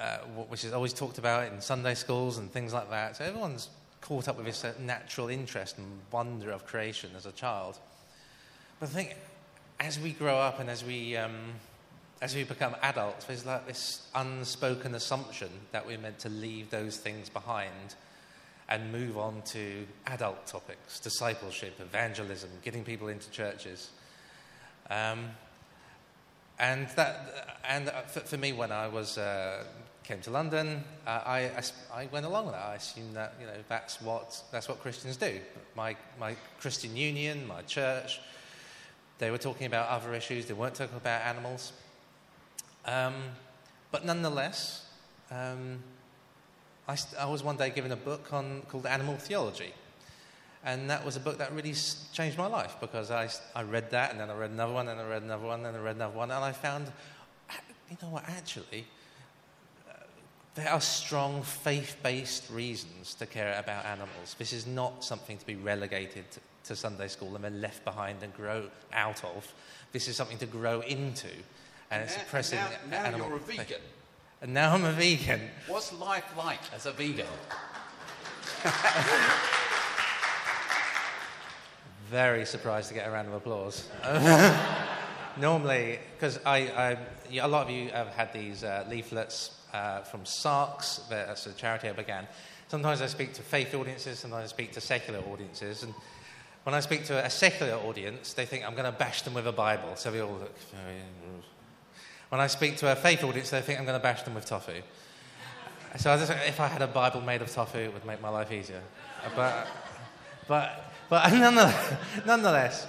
uh, 0.00 0.18
which 0.48 0.64
is 0.64 0.72
always 0.72 0.94
talked 0.94 1.18
about 1.18 1.52
in 1.52 1.60
Sunday 1.60 1.94
schools 1.94 2.38
and 2.38 2.50
things 2.50 2.72
like 2.72 2.88
that. 2.88 3.16
So 3.16 3.24
everyone's 3.24 3.68
caught 4.00 4.28
up 4.28 4.38
with 4.38 4.46
this 4.46 4.64
natural 4.78 5.28
interest 5.28 5.76
and 5.76 5.86
wonder 6.10 6.50
of 6.52 6.64
creation 6.64 7.10
as 7.16 7.26
a 7.26 7.32
child. 7.32 7.78
But 8.78 8.88
I 8.88 8.92
think 8.92 9.16
as 9.78 10.00
we 10.00 10.12
grow 10.12 10.38
up 10.38 10.58
and 10.58 10.70
as 10.70 10.82
we, 10.82 11.16
um, 11.18 11.52
as 12.22 12.34
we 12.34 12.44
become 12.44 12.76
adults, 12.80 13.26
there's 13.26 13.44
like 13.44 13.66
this 13.66 14.06
unspoken 14.14 14.94
assumption 14.94 15.50
that 15.72 15.86
we're 15.86 15.98
meant 15.98 16.18
to 16.20 16.30
leave 16.30 16.70
those 16.70 16.96
things 16.96 17.28
behind 17.28 17.94
and 18.70 18.92
move 18.92 19.18
on 19.18 19.42
to 19.42 19.86
adult 20.06 20.46
topics 20.46 21.00
discipleship, 21.00 21.74
evangelism, 21.80 22.50
getting 22.62 22.84
people 22.84 23.08
into 23.08 23.30
churches. 23.30 23.90
Um, 24.88 25.30
and 26.58 26.88
that, 26.90 27.58
and 27.68 27.90
for, 28.06 28.20
for, 28.20 28.36
me, 28.36 28.52
when 28.52 28.70
I 28.70 28.86
was 28.86 29.18
uh, 29.18 29.64
came 30.04 30.20
to 30.20 30.30
London, 30.30 30.84
uh, 31.06 31.22
I, 31.24 31.38
I, 31.38 31.62
I, 32.02 32.08
went 32.12 32.26
along 32.26 32.46
with 32.46 32.54
that. 32.54 32.64
I 32.64 32.74
assumed 32.74 33.16
that 33.16 33.34
you 33.40 33.46
know 33.46 33.54
that's 33.68 34.00
what 34.02 34.42
that's 34.52 34.68
what 34.68 34.80
Christians 34.80 35.16
do. 35.16 35.40
My 35.74 35.96
my 36.18 36.36
Christian 36.60 36.96
Union, 36.96 37.46
my 37.46 37.62
church, 37.62 38.20
they 39.18 39.30
were 39.30 39.38
talking 39.38 39.66
about 39.66 39.88
other 39.88 40.14
issues. 40.14 40.46
They 40.46 40.54
weren't 40.54 40.74
talking 40.74 40.96
about 40.96 41.22
animals. 41.22 41.72
Um, 42.84 43.14
but 43.90 44.04
nonetheless, 44.04 44.86
um, 45.30 45.82
I, 46.90 46.96
I 47.20 47.26
was 47.26 47.44
one 47.44 47.56
day 47.56 47.70
given 47.70 47.92
a 47.92 47.96
book 47.96 48.32
on, 48.32 48.62
called 48.68 48.84
Animal 48.84 49.16
Theology. 49.16 49.72
And 50.64 50.90
that 50.90 51.04
was 51.04 51.16
a 51.16 51.20
book 51.20 51.38
that 51.38 51.52
really 51.52 51.74
changed 52.12 52.36
my 52.36 52.46
life 52.46 52.76
because 52.80 53.10
I, 53.12 53.28
I 53.54 53.62
read 53.62 53.90
that 53.92 54.10
and 54.10 54.20
then 54.20 54.28
I 54.28 54.36
read 54.36 54.50
another 54.50 54.72
one 54.72 54.88
and 54.88 55.00
I 55.00 55.06
read 55.08 55.22
another 55.22 55.46
one 55.46 55.64
and 55.64 55.76
I 55.76 55.80
read 55.80 55.96
another 55.96 56.16
one. 56.16 56.30
And 56.32 56.44
I 56.44 56.52
found, 56.52 56.90
you 57.90 57.96
know 58.02 58.08
what, 58.08 58.28
actually, 58.28 58.86
uh, 59.88 59.92
there 60.56 60.68
are 60.68 60.80
strong 60.80 61.42
faith 61.42 61.96
based 62.02 62.50
reasons 62.50 63.14
to 63.14 63.26
care 63.26 63.56
about 63.58 63.86
animals. 63.86 64.34
This 64.36 64.52
is 64.52 64.66
not 64.66 65.04
something 65.04 65.38
to 65.38 65.46
be 65.46 65.54
relegated 65.54 66.24
to, 66.32 66.40
Sunday 66.72 67.08
school 67.08 67.34
and 67.34 67.42
then 67.42 67.60
left 67.60 67.84
behind 67.84 68.22
and 68.22 68.32
grow 68.32 68.62
out 68.92 69.24
of. 69.24 69.52
This 69.90 70.06
is 70.06 70.14
something 70.14 70.38
to 70.38 70.46
grow 70.46 70.82
into. 70.82 71.26
And 71.90 72.04
it's 72.04 72.16
Now- 72.16 72.22
pressing 72.28 72.60
now, 72.60 72.68
now 72.90 73.04
animal 73.06 73.28
you're 73.28 73.36
a 73.38 73.40
faith. 73.40 73.80
And 74.42 74.54
now 74.54 74.72
I'm 74.72 74.84
a 74.84 74.92
vegan. 74.92 75.38
What's 75.66 75.92
life 75.92 76.24
like 76.34 76.60
as 76.74 76.86
a 76.86 76.92
vegan? 76.92 77.26
Very 82.08 82.46
surprised 82.46 82.88
to 82.88 82.94
get 82.94 83.06
a 83.06 83.10
round 83.10 83.28
of 83.28 83.34
applause. 83.34 83.86
Normally, 85.38 85.98
because 86.16 86.40
I, 86.46 86.96
I, 87.30 87.38
a 87.38 87.46
lot 87.46 87.66
of 87.66 87.70
you 87.70 87.90
have 87.90 88.08
had 88.08 88.32
these 88.32 88.64
uh, 88.64 88.86
leaflets 88.88 89.60
uh, 89.74 90.00
from 90.00 90.22
Sarx, 90.22 91.06
that's 91.10 91.46
a 91.46 91.52
charity 91.52 91.90
I 91.90 91.92
began. 91.92 92.26
Sometimes 92.68 93.02
I 93.02 93.08
speak 93.08 93.34
to 93.34 93.42
faith 93.42 93.74
audiences, 93.74 94.20
sometimes 94.20 94.44
I 94.44 94.48
speak 94.48 94.72
to 94.72 94.80
secular 94.80 95.20
audiences. 95.20 95.82
And 95.82 95.92
when 96.64 96.74
I 96.74 96.80
speak 96.80 97.04
to 97.06 97.22
a 97.22 97.28
secular 97.28 97.74
audience, 97.74 98.32
they 98.32 98.46
think 98.46 98.66
I'm 98.66 98.72
going 98.72 98.90
to 98.90 98.98
bash 98.98 99.20
them 99.20 99.34
with 99.34 99.46
a 99.46 99.52
Bible. 99.52 99.96
So 99.96 100.10
we 100.10 100.20
all 100.20 100.32
look 100.32 100.58
very. 100.72 100.96
When 102.30 102.40
I 102.40 102.46
speak 102.46 102.76
to 102.78 102.90
a 102.90 102.96
faith 102.96 103.22
audience, 103.24 103.50
they 103.50 103.60
think 103.60 103.78
I'm 103.78 103.84
going 103.84 103.98
to 103.98 104.02
bash 104.02 104.22
them 104.22 104.34
with 104.34 104.46
tofu. 104.46 104.80
So 105.98 106.12
I 106.12 106.16
just, 106.16 106.30
if 106.30 106.60
I 106.60 106.68
had 106.68 106.80
a 106.80 106.86
Bible 106.86 107.20
made 107.20 107.42
of 107.42 107.50
tofu, 107.50 107.78
it 107.78 107.92
would 107.92 108.04
make 108.04 108.22
my 108.22 108.28
life 108.28 108.52
easier. 108.52 108.80
But, 109.34 109.66
but, 110.46 110.92
but 111.08 111.28
nonetheless, 111.32 111.94
nonetheless, 112.24 112.86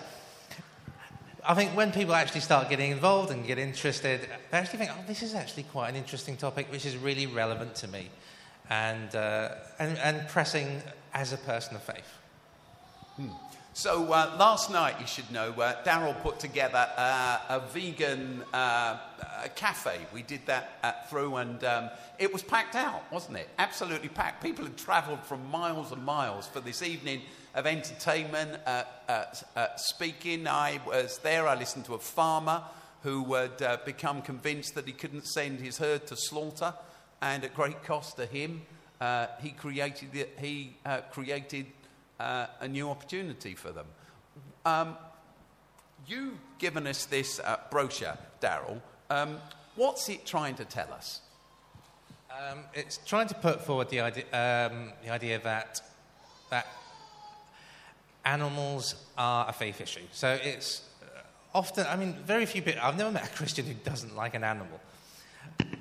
I 1.43 1.55
think 1.55 1.75
when 1.75 1.91
people 1.91 2.13
actually 2.13 2.41
start 2.41 2.69
getting 2.69 2.91
involved 2.91 3.31
and 3.31 3.45
get 3.45 3.57
interested, 3.57 4.29
they 4.51 4.57
actually 4.57 4.77
think, 4.77 4.91
oh, 4.93 5.03
this 5.07 5.23
is 5.23 5.33
actually 5.33 5.63
quite 5.63 5.89
an 5.89 5.95
interesting 5.95 6.37
topic, 6.37 6.71
which 6.71 6.85
is 6.85 6.95
really 6.95 7.25
relevant 7.25 7.73
to 7.75 7.87
me 7.87 8.09
and, 8.69 9.15
uh, 9.15 9.55
and, 9.79 9.97
and 9.97 10.27
pressing 10.27 10.83
as 11.15 11.33
a 11.33 11.37
person 11.37 11.75
of 11.75 11.81
faith. 11.81 12.17
So 13.73 14.11
uh, 14.11 14.35
last 14.37 14.69
night, 14.69 14.95
you 14.99 15.07
should 15.07 15.31
know, 15.31 15.51
uh, 15.53 15.81
Daryl 15.85 16.21
put 16.21 16.41
together 16.41 16.89
uh, 16.97 17.39
a 17.47 17.61
vegan 17.71 18.43
uh, 18.53 18.57
uh, 18.57 18.97
cafe. 19.55 19.97
We 20.13 20.23
did 20.23 20.45
that 20.47 20.71
uh, 20.83 20.91
through, 21.09 21.37
and 21.37 21.63
um, 21.63 21.89
it 22.19 22.33
was 22.33 22.43
packed 22.43 22.75
out, 22.75 23.09
wasn't 23.13 23.37
it? 23.37 23.47
Absolutely 23.57 24.09
packed. 24.09 24.43
People 24.43 24.65
had 24.65 24.75
travelled 24.75 25.23
from 25.23 25.49
miles 25.49 25.93
and 25.93 26.03
miles 26.03 26.47
for 26.47 26.59
this 26.59 26.81
evening 26.83 27.21
of 27.55 27.65
entertainment, 27.65 28.59
uh, 28.67 28.83
speaking. 29.77 30.49
I 30.49 30.81
was 30.85 31.19
there. 31.19 31.47
I 31.47 31.55
listened 31.55 31.85
to 31.85 31.93
a 31.93 31.99
farmer 31.99 32.63
who 33.03 33.33
had 33.35 33.85
become 33.85 34.21
convinced 34.21 34.75
that 34.75 34.85
he 34.85 34.91
couldn't 34.91 35.25
send 35.25 35.61
his 35.61 35.77
herd 35.77 36.07
to 36.07 36.17
slaughter, 36.17 36.73
and 37.21 37.45
at 37.45 37.55
great 37.55 37.81
cost 37.85 38.17
to 38.17 38.25
him, 38.25 38.63
he 39.39 39.51
created 39.51 40.11
the, 40.11 40.27
he 40.41 40.75
created 41.13 41.67
uh, 42.21 42.47
a 42.59 42.67
new 42.67 42.89
opportunity 42.89 43.55
for 43.55 43.71
them. 43.71 43.85
Um, 44.65 44.97
you've 46.07 46.37
given 46.59 46.87
us 46.87 47.05
this 47.05 47.39
uh, 47.39 47.57
brochure, 47.71 48.17
Daryl. 48.41 48.81
Um, 49.09 49.37
what's 49.75 50.07
it 50.09 50.25
trying 50.25 50.55
to 50.55 50.65
tell 50.65 50.91
us? 50.93 51.21
Um, 52.31 52.59
it's 52.73 52.99
trying 53.05 53.27
to 53.27 53.35
put 53.35 53.61
forward 53.61 53.89
the 53.89 54.01
idea, 54.01 54.23
um, 54.33 54.93
the 55.03 55.09
idea 55.09 55.39
that, 55.39 55.81
that 56.49 56.67
animals 58.23 58.95
are 59.17 59.49
a 59.49 59.53
faith 59.53 59.81
issue. 59.81 60.05
So 60.11 60.39
it's 60.41 60.87
uh, 61.03 61.57
often, 61.57 61.87
I 61.87 61.95
mean, 61.95 62.15
very 62.25 62.45
few 62.45 62.61
people, 62.61 62.81
I've 62.83 62.97
never 62.97 63.11
met 63.11 63.25
a 63.25 63.35
Christian 63.35 63.65
who 63.65 63.73
doesn't 63.73 64.15
like 64.15 64.35
an 64.35 64.43
animal. 64.43 64.79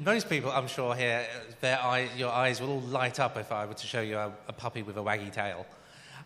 Most 0.00 0.28
people, 0.28 0.50
I'm 0.50 0.66
sure, 0.66 0.94
here, 0.94 1.26
their 1.60 1.78
eye, 1.78 2.08
your 2.16 2.32
eyes 2.32 2.60
will 2.60 2.70
all 2.70 2.80
light 2.80 3.20
up 3.20 3.36
if 3.36 3.52
I 3.52 3.66
were 3.66 3.74
to 3.74 3.86
show 3.86 4.00
you 4.00 4.16
a, 4.16 4.32
a 4.48 4.52
puppy 4.52 4.82
with 4.82 4.96
a 4.96 5.02
waggy 5.02 5.30
tail. 5.30 5.66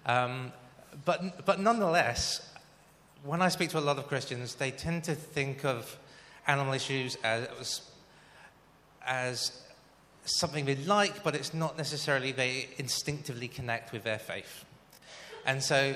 Um, 0.06 0.52
but, 1.04 1.44
but 1.44 1.60
nonetheless, 1.60 2.52
when 3.24 3.42
I 3.42 3.48
speak 3.48 3.70
to 3.70 3.78
a 3.78 3.80
lot 3.80 3.98
of 3.98 4.06
Christians, 4.06 4.54
they 4.54 4.70
tend 4.70 5.04
to 5.04 5.14
think 5.14 5.64
of 5.64 5.96
animal 6.46 6.74
issues 6.74 7.16
as, 7.24 7.82
as 9.06 9.62
something 10.24 10.64
they 10.64 10.76
like, 10.76 11.22
but 11.22 11.34
it's 11.34 11.54
not 11.54 11.76
necessarily 11.76 12.32
they 12.32 12.68
instinctively 12.78 13.48
connect 13.48 13.92
with 13.92 14.04
their 14.04 14.18
faith. 14.18 14.64
And 15.46 15.62
so, 15.62 15.94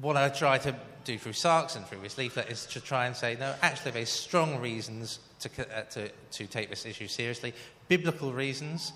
what 0.00 0.16
I 0.16 0.28
try 0.28 0.58
to 0.58 0.74
do 1.04 1.18
through 1.18 1.32
Sarx 1.32 1.76
and 1.76 1.86
through 1.86 2.00
this 2.00 2.18
leaflet 2.18 2.50
is 2.50 2.66
to 2.66 2.80
try 2.80 3.06
and 3.06 3.14
say, 3.14 3.36
no, 3.38 3.54
actually, 3.62 3.92
there's 3.92 4.08
strong 4.08 4.60
reasons 4.60 5.20
to, 5.40 5.48
uh, 5.76 5.82
to, 5.82 6.08
to 6.32 6.46
take 6.46 6.70
this 6.70 6.86
issue 6.86 7.06
seriously, 7.06 7.54
biblical 7.88 8.32
reasons, 8.32 8.92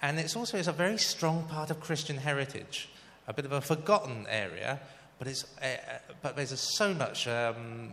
and 0.00 0.18
it's 0.18 0.36
also 0.36 0.56
it's 0.56 0.68
a 0.68 0.72
very 0.72 0.98
strong 0.98 1.44
part 1.44 1.70
of 1.70 1.80
Christian 1.80 2.16
heritage, 2.16 2.88
a 3.28 3.32
bit 3.34 3.44
of 3.44 3.52
a 3.52 3.60
forgotten 3.60 4.26
area, 4.28 4.80
but, 5.18 5.28
it's, 5.28 5.44
uh, 5.62 5.66
uh, 5.66 5.98
but 6.22 6.34
there's 6.34 6.58
so 6.58 6.94
much, 6.94 7.28
um, 7.28 7.92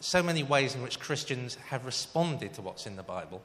so 0.00 0.22
many 0.22 0.42
ways 0.42 0.74
in 0.74 0.82
which 0.82 0.98
Christians 0.98 1.54
have 1.68 1.86
responded 1.86 2.52
to 2.54 2.62
what's 2.62 2.86
in 2.86 2.96
the 2.96 3.04
Bible 3.04 3.40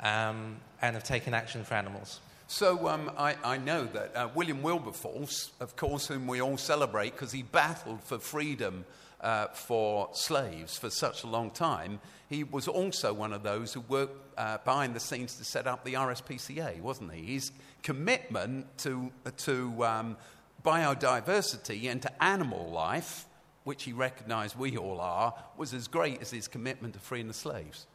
um, 0.00 0.56
and 0.80 0.96
have 0.96 1.04
taken 1.04 1.34
action 1.34 1.64
for 1.64 1.74
animals. 1.74 2.20
So 2.48 2.88
um, 2.88 3.10
I, 3.16 3.36
I 3.44 3.58
know 3.58 3.84
that 3.84 4.16
uh, 4.16 4.28
William 4.34 4.62
Wilberforce, 4.62 5.52
of 5.60 5.76
course, 5.76 6.06
whom 6.06 6.26
we 6.26 6.40
all 6.40 6.56
celebrate 6.56 7.12
because 7.12 7.32
he 7.32 7.42
battled 7.42 8.02
for 8.02 8.18
freedom 8.18 8.84
uh, 9.20 9.48
for 9.48 10.08
slaves 10.12 10.76
for 10.78 10.90
such 10.90 11.24
a 11.24 11.26
long 11.26 11.50
time, 11.50 12.00
he 12.28 12.42
was 12.42 12.68
also 12.68 13.12
one 13.12 13.32
of 13.32 13.42
those 13.42 13.72
who 13.72 13.80
worked 13.80 14.38
uh, 14.38 14.58
behind 14.64 14.94
the 14.94 15.00
scenes 15.00 15.36
to 15.36 15.44
set 15.44 15.66
up 15.66 15.84
the 15.84 15.94
RSPCA, 15.94 16.80
wasn't 16.80 17.12
he? 17.12 17.34
His 17.34 17.52
commitment 17.82 18.66
to, 18.78 19.10
to 19.38 19.84
um, 19.84 20.16
biodiversity 20.64 21.90
and 21.90 22.00
to 22.02 22.22
animal 22.22 22.70
life, 22.70 23.26
which 23.64 23.84
he 23.84 23.92
recognized 23.92 24.56
we 24.58 24.76
all 24.76 25.00
are, 25.00 25.34
was 25.56 25.74
as 25.74 25.88
great 25.88 26.20
as 26.20 26.30
his 26.30 26.48
commitment 26.48 26.94
to 26.94 27.00
freeing 27.00 27.28
the 27.28 27.34
slaves. 27.34 27.86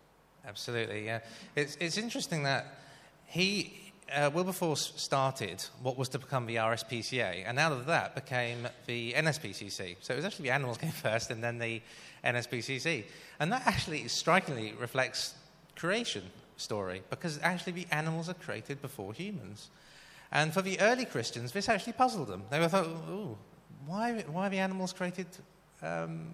Absolutely, 0.45 1.05
yeah. 1.05 1.19
It's, 1.55 1.75
it's 1.79 1.97
interesting 1.97 2.43
that 2.43 2.79
he, 3.25 3.91
uh, 4.13 4.29
Wilberforce 4.33 4.93
started 4.95 5.63
what 5.81 5.97
was 5.97 6.09
to 6.09 6.19
become 6.19 6.45
the 6.45 6.55
RSPCA, 6.55 7.43
and 7.45 7.59
out 7.59 7.73
of 7.73 7.85
that 7.87 8.15
became 8.15 8.67
the 8.85 9.13
NSPCC. 9.13 9.97
So 9.99 10.13
it 10.13 10.17
was 10.17 10.25
actually 10.25 10.43
the 10.43 10.53
animals 10.53 10.77
came 10.77 10.91
first 11.03 11.31
and 11.31 11.43
then 11.43 11.59
the 11.59 11.81
NSPCC. 12.23 13.05
And 13.39 13.51
that 13.51 13.67
actually 13.67 14.07
strikingly 14.07 14.73
reflects 14.79 15.35
creation 15.75 16.23
story, 16.57 17.01
because 17.09 17.39
actually 17.41 17.73
the 17.73 17.87
animals 17.91 18.29
are 18.29 18.33
created 18.33 18.81
before 18.81 19.13
humans. 19.13 19.69
And 20.31 20.53
for 20.53 20.61
the 20.61 20.79
early 20.81 21.05
Christians, 21.05 21.51
this 21.51 21.69
actually 21.69 21.93
puzzled 21.93 22.27
them. 22.27 22.43
They 22.49 22.59
were 22.59 22.67
thought, 22.67 22.85
ooh, 22.85 23.37
why, 23.85 24.23
why 24.27 24.47
are 24.47 24.49
the 24.49 24.59
animals 24.59 24.91
created 24.91 25.27
um, 25.81 26.27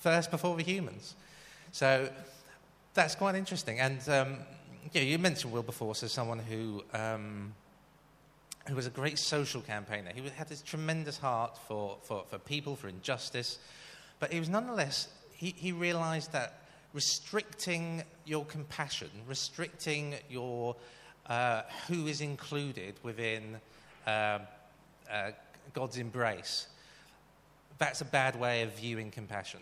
first 0.00 0.30
before 0.30 0.56
the 0.56 0.62
humans? 0.62 1.14
So 1.72 2.08
that's 2.94 3.14
quite 3.14 3.34
interesting. 3.34 3.80
And 3.80 4.00
um, 4.08 4.38
yeah, 4.92 5.02
you 5.02 5.18
mentioned 5.18 5.52
Wilberforce 5.52 6.02
as 6.02 6.12
someone 6.12 6.38
who, 6.38 6.82
um, 6.94 7.52
who 8.68 8.74
was 8.74 8.86
a 8.86 8.90
great 8.90 9.18
social 9.18 9.60
campaigner. 9.60 10.12
He 10.14 10.22
had 10.36 10.48
this 10.48 10.62
tremendous 10.62 11.18
heart 11.18 11.58
for, 11.68 11.98
for, 12.02 12.24
for 12.30 12.38
people, 12.38 12.76
for 12.76 12.88
injustice. 12.88 13.58
But 14.20 14.32
he 14.32 14.38
was 14.38 14.48
nonetheless, 14.48 15.08
he, 15.34 15.54
he 15.56 15.72
realized 15.72 16.32
that 16.32 16.63
restricting 16.94 18.04
your 18.24 18.44
compassion, 18.46 19.10
restricting 19.28 20.14
your 20.30 20.76
uh, 21.26 21.62
who 21.88 22.06
is 22.06 22.20
included 22.20 22.94
within 23.02 23.56
uh, 24.06 24.38
uh, 25.10 25.30
God's 25.74 25.98
embrace, 25.98 26.68
that's 27.78 28.00
a 28.00 28.04
bad 28.04 28.38
way 28.38 28.62
of 28.62 28.72
viewing 28.74 29.10
compassion. 29.10 29.60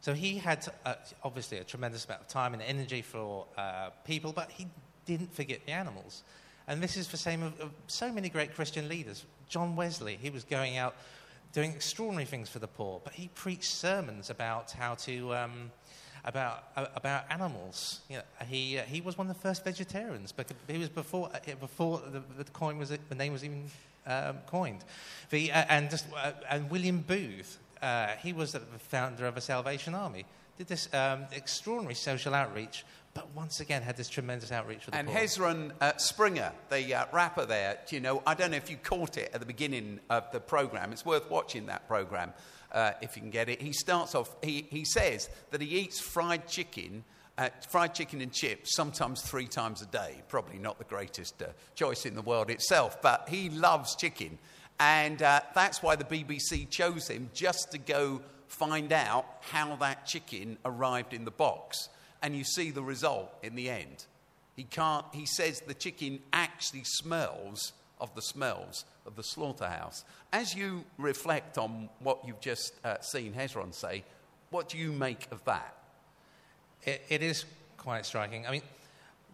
So 0.00 0.14
he 0.14 0.38
had 0.38 0.66
uh, 0.84 0.94
obviously 1.22 1.58
a 1.58 1.64
tremendous 1.64 2.06
amount 2.06 2.22
of 2.22 2.28
time 2.28 2.54
and 2.54 2.62
energy 2.62 3.02
for 3.02 3.46
uh, 3.56 3.90
people, 4.04 4.32
but 4.32 4.50
he 4.50 4.66
didn't 5.06 5.34
forget 5.34 5.60
the 5.66 5.72
animals. 5.72 6.22
And 6.66 6.82
this 6.82 6.96
is 6.96 7.08
the 7.08 7.16
same 7.16 7.42
of, 7.42 7.60
of 7.60 7.70
so 7.86 8.10
many 8.10 8.30
great 8.30 8.54
Christian 8.54 8.88
leaders. 8.88 9.24
John 9.48 9.76
Wesley, 9.76 10.18
he 10.20 10.30
was 10.30 10.44
going 10.44 10.78
out 10.78 10.96
doing 11.52 11.72
extraordinary 11.72 12.24
things 12.24 12.48
for 12.48 12.58
the 12.58 12.66
poor, 12.66 13.00
but 13.04 13.12
he 13.12 13.28
preached 13.34 13.64
sermons 13.64 14.30
about 14.30 14.72
how 14.72 14.94
to. 14.94 15.34
Um, 15.34 15.70
about, 16.24 16.64
uh, 16.76 16.86
about 16.94 17.24
animals. 17.30 18.00
You 18.08 18.16
know, 18.16 18.22
he, 18.46 18.78
uh, 18.78 18.82
he 18.82 19.00
was 19.00 19.18
one 19.18 19.28
of 19.28 19.34
the 19.34 19.40
first 19.40 19.64
vegetarians, 19.64 20.32
but 20.32 20.52
he 20.68 20.78
was 20.78 20.88
before, 20.88 21.30
uh, 21.34 21.54
before 21.60 22.00
the, 22.10 22.22
the, 22.36 22.44
coin 22.50 22.78
was, 22.78 22.90
the 22.90 23.14
name 23.14 23.32
was 23.32 23.44
even 23.44 23.70
um, 24.06 24.38
coined. 24.46 24.84
The, 25.30 25.52
uh, 25.52 25.64
and, 25.68 25.90
just, 25.90 26.06
uh, 26.16 26.32
and 26.48 26.70
William 26.70 27.00
Booth, 27.00 27.58
uh, 27.82 28.08
he 28.22 28.32
was 28.32 28.52
the 28.52 28.60
founder 28.60 29.26
of 29.26 29.36
a 29.36 29.40
Salvation 29.40 29.94
Army, 29.94 30.24
did 30.56 30.68
this 30.68 30.92
um, 30.94 31.26
extraordinary 31.32 31.94
social 31.94 32.34
outreach, 32.34 32.84
but 33.12 33.28
once 33.34 33.60
again 33.60 33.82
had 33.82 33.96
this 33.96 34.08
tremendous 34.08 34.50
outreach 34.50 34.84
for 34.84 34.90
the 34.90 34.96
And 34.96 35.08
poor. 35.08 35.16
Hezron 35.16 35.72
uh, 35.80 35.96
Springer, 35.96 36.52
the 36.70 36.94
uh, 36.94 37.06
rapper 37.12 37.44
there, 37.44 37.78
you 37.90 38.00
know, 38.00 38.22
I 38.26 38.34
don't 38.34 38.50
know 38.50 38.56
if 38.56 38.70
you 38.70 38.76
caught 38.76 39.16
it 39.18 39.30
at 39.34 39.40
the 39.40 39.46
beginning 39.46 40.00
of 40.10 40.30
the 40.32 40.40
program. 40.40 40.92
It's 40.92 41.04
worth 41.04 41.30
watching 41.30 41.66
that 41.66 41.86
program 41.86 42.32
uh, 42.74 42.92
if 43.00 43.16
you 43.16 43.22
can 43.22 43.30
get 43.30 43.48
it. 43.48 43.62
He 43.62 43.72
starts 43.72 44.14
off, 44.14 44.34
he, 44.42 44.66
he 44.68 44.84
says 44.84 45.30
that 45.50 45.62
he 45.62 45.68
eats 45.78 46.00
fried 46.00 46.46
chicken 46.48 47.04
Uh, 47.36 47.48
fried 47.68 47.92
chicken 47.92 48.20
and 48.20 48.32
chips, 48.32 48.76
sometimes 48.76 49.20
three 49.20 49.48
times 49.48 49.82
a 49.82 49.86
day. 49.86 50.22
Probably 50.28 50.58
not 50.58 50.78
the 50.78 50.84
greatest 50.84 51.42
uh, 51.42 51.46
choice 51.74 52.06
in 52.06 52.14
the 52.14 52.22
world 52.22 52.48
itself, 52.48 53.02
but 53.02 53.28
he 53.28 53.50
loves 53.50 53.96
chicken. 53.96 54.38
And 54.78 55.20
uh, 55.20 55.40
that's 55.52 55.82
why 55.82 55.96
the 55.96 56.04
BBC 56.04 56.70
chose 56.70 57.08
him 57.08 57.30
just 57.34 57.72
to 57.72 57.78
go 57.78 58.20
find 58.46 58.92
out 58.92 59.26
how 59.40 59.74
that 59.76 60.06
chicken 60.06 60.58
arrived 60.64 61.12
in 61.12 61.24
the 61.24 61.32
box. 61.32 61.88
And 62.22 62.36
you 62.36 62.44
see 62.44 62.70
the 62.70 62.84
result 62.84 63.32
in 63.42 63.56
the 63.56 63.68
end. 63.68 64.06
He, 64.54 64.62
can't, 64.62 65.04
he 65.12 65.26
says 65.26 65.60
the 65.60 65.74
chicken 65.74 66.20
actually 66.32 66.84
smells 66.84 67.72
of 68.04 68.14
the 68.14 68.20
smells 68.20 68.84
of 69.06 69.16
the 69.16 69.22
slaughterhouse. 69.22 70.04
As 70.30 70.54
you 70.54 70.84
reflect 70.98 71.56
on 71.56 71.88
what 72.00 72.18
you've 72.26 72.40
just 72.40 72.74
uh, 72.84 73.00
seen 73.00 73.32
Hezron 73.32 73.72
say, 73.72 74.04
what 74.50 74.68
do 74.68 74.76
you 74.76 74.92
make 74.92 75.26
of 75.32 75.42
that? 75.46 75.74
It, 76.84 77.02
it 77.08 77.22
is 77.22 77.46
quite 77.78 78.04
striking. 78.04 78.46
I 78.46 78.50
mean, 78.50 78.62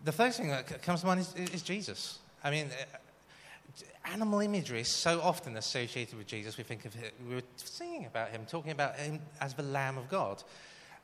the 0.04 0.12
first 0.12 0.38
thing 0.38 0.48
that 0.48 0.82
comes 0.82 1.00
to 1.00 1.06
mind 1.06 1.20
is, 1.20 1.34
is 1.52 1.62
Jesus. 1.62 2.20
I 2.44 2.52
mean, 2.52 2.66
uh, 2.66 4.12
animal 4.12 4.38
imagery 4.40 4.82
is 4.82 4.88
so 4.88 5.20
often 5.20 5.56
associated 5.56 6.16
with 6.16 6.28
Jesus. 6.28 6.56
We 6.56 6.62
think 6.64 6.84
of 6.84 6.94
it, 6.94 7.12
we 7.28 7.34
were 7.34 7.42
singing 7.56 8.06
about 8.06 8.28
him, 8.30 8.46
talking 8.48 8.70
about 8.70 8.96
him 8.96 9.20
as 9.40 9.54
the 9.54 9.64
Lamb 9.64 9.98
of 9.98 10.08
God. 10.08 10.44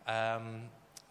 Um, 0.06 0.62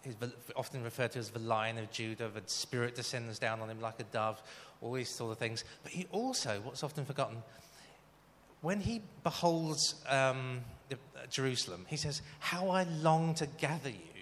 he's 0.04 0.16
often 0.56 0.84
referred 0.84 1.12
to 1.12 1.20
as 1.20 1.32
the 1.32 1.40
Lion 1.40 1.78
of 1.78 1.92
Judah. 1.92 2.30
The 2.34 2.44
Spirit 2.46 2.96
descends 2.96 3.40
down 3.40 3.60
on 3.60 3.70
him 3.70 3.82
like 3.82 4.00
a 4.00 4.04
dove. 4.06 4.42
All 4.86 4.94
these 4.94 5.10
sort 5.10 5.32
of 5.32 5.38
things. 5.40 5.64
But 5.84 5.92
he 5.92 6.06
also, 6.12 6.62
what's 6.64 6.84
often 6.84 7.06
forgotten, 7.06 7.38
when 8.62 8.80
he 8.80 9.02
beholds 9.24 9.96
um, 10.08 10.62
Jerusalem, 11.30 11.86
he 11.90 11.98
says, 11.98 12.22
"How 12.40 12.70
I 12.70 12.84
long 12.84 13.34
to 13.36 13.48
gather 13.48 13.90
you." 13.90 14.16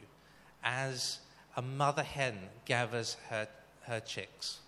as 0.64 1.20
a 1.58 1.62
mother 1.62 2.04
hen 2.04 2.38
gathers 2.66 3.18
her, 3.30 3.48
her 3.82 4.00
chicks. 4.00 4.60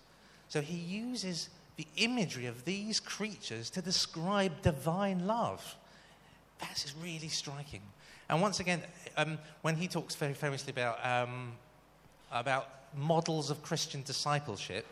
So 0.48 0.60
he 0.60 0.76
uses 0.76 1.48
the 1.76 1.86
imagery 1.96 2.46
of 2.46 2.64
these 2.64 3.00
creatures 3.00 3.70
to 3.70 3.82
describe 3.82 4.62
divine 4.62 5.26
love. 5.26 5.76
That's 6.60 6.94
really 7.02 7.28
striking. 7.28 7.82
And 8.28 8.40
once 8.40 8.60
again, 8.60 8.82
um, 9.16 9.38
when 9.62 9.76
he 9.76 9.88
talks 9.88 10.14
very 10.14 10.34
famously 10.34 10.72
about, 10.72 11.04
um, 11.04 11.52
about 12.32 12.68
models 12.94 13.50
of 13.50 13.62
Christian 13.62 14.02
discipleship, 14.02 14.86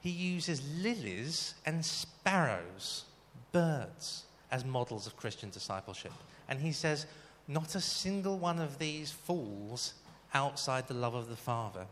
he 0.00 0.10
uses 0.10 0.62
lilies 0.82 1.54
and 1.66 1.84
sparrows, 1.84 3.04
birds, 3.52 4.24
as 4.50 4.64
models 4.64 5.06
of 5.06 5.16
Christian 5.16 5.50
discipleship. 5.50 6.12
And 6.48 6.58
he 6.58 6.72
says, 6.72 7.06
Not 7.46 7.74
a 7.74 7.80
single 7.80 8.38
one 8.38 8.58
of 8.58 8.78
these 8.78 9.12
falls 9.12 9.94
outside 10.32 10.88
the 10.88 10.94
love 10.94 11.14
of 11.14 11.28
the 11.28 11.36
Father. 11.36 11.86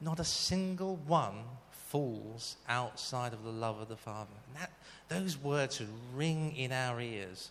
Not 0.00 0.20
a 0.20 0.24
single 0.24 0.96
one 1.06 1.44
falls 1.70 2.56
outside 2.68 3.32
of 3.32 3.42
the 3.42 3.50
love 3.50 3.80
of 3.80 3.88
the 3.88 3.96
Father. 3.96 4.30
That, 4.58 4.70
those 5.08 5.38
words 5.38 5.80
ring 6.14 6.54
in 6.56 6.72
our 6.72 7.00
ears 7.00 7.50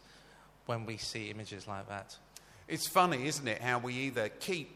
when 0.65 0.85
we 0.85 0.97
see 0.97 1.31
images 1.31 1.67
like 1.67 1.87
that. 1.89 2.15
It's 2.67 2.87
funny, 2.87 3.27
isn't 3.27 3.47
it, 3.47 3.61
how 3.61 3.79
we 3.79 3.93
either 3.93 4.29
keep 4.29 4.69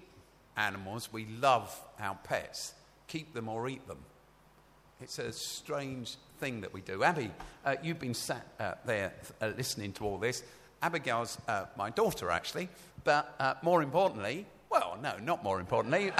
animals, 0.57 1.13
we 1.13 1.25
love 1.39 1.79
our 1.99 2.17
pets, 2.23 2.73
keep 3.07 3.33
them 3.33 3.47
or 3.47 3.69
eat 3.69 3.87
them. 3.87 3.99
It's 5.01 5.19
a 5.19 5.31
strange 5.31 6.15
thing 6.39 6.61
that 6.61 6.73
we 6.73 6.81
do. 6.81 7.03
Abby, 7.03 7.31
uh, 7.65 7.75
you've 7.83 7.99
been 7.99 8.15
sat 8.15 8.45
uh, 8.59 8.73
there 8.85 9.13
uh, 9.41 9.51
listening 9.55 9.93
to 9.93 10.05
all 10.05 10.17
this. 10.17 10.43
Abigail's 10.81 11.37
uh, 11.47 11.65
my 11.77 11.89
daughter, 11.91 12.31
actually, 12.31 12.67
but 13.03 13.35
uh, 13.39 13.53
more 13.61 13.83
importantly, 13.83 14.45
well, 14.69 14.97
no, 15.01 15.15
not 15.17 15.43
more 15.43 15.59
importantly. 15.59 16.05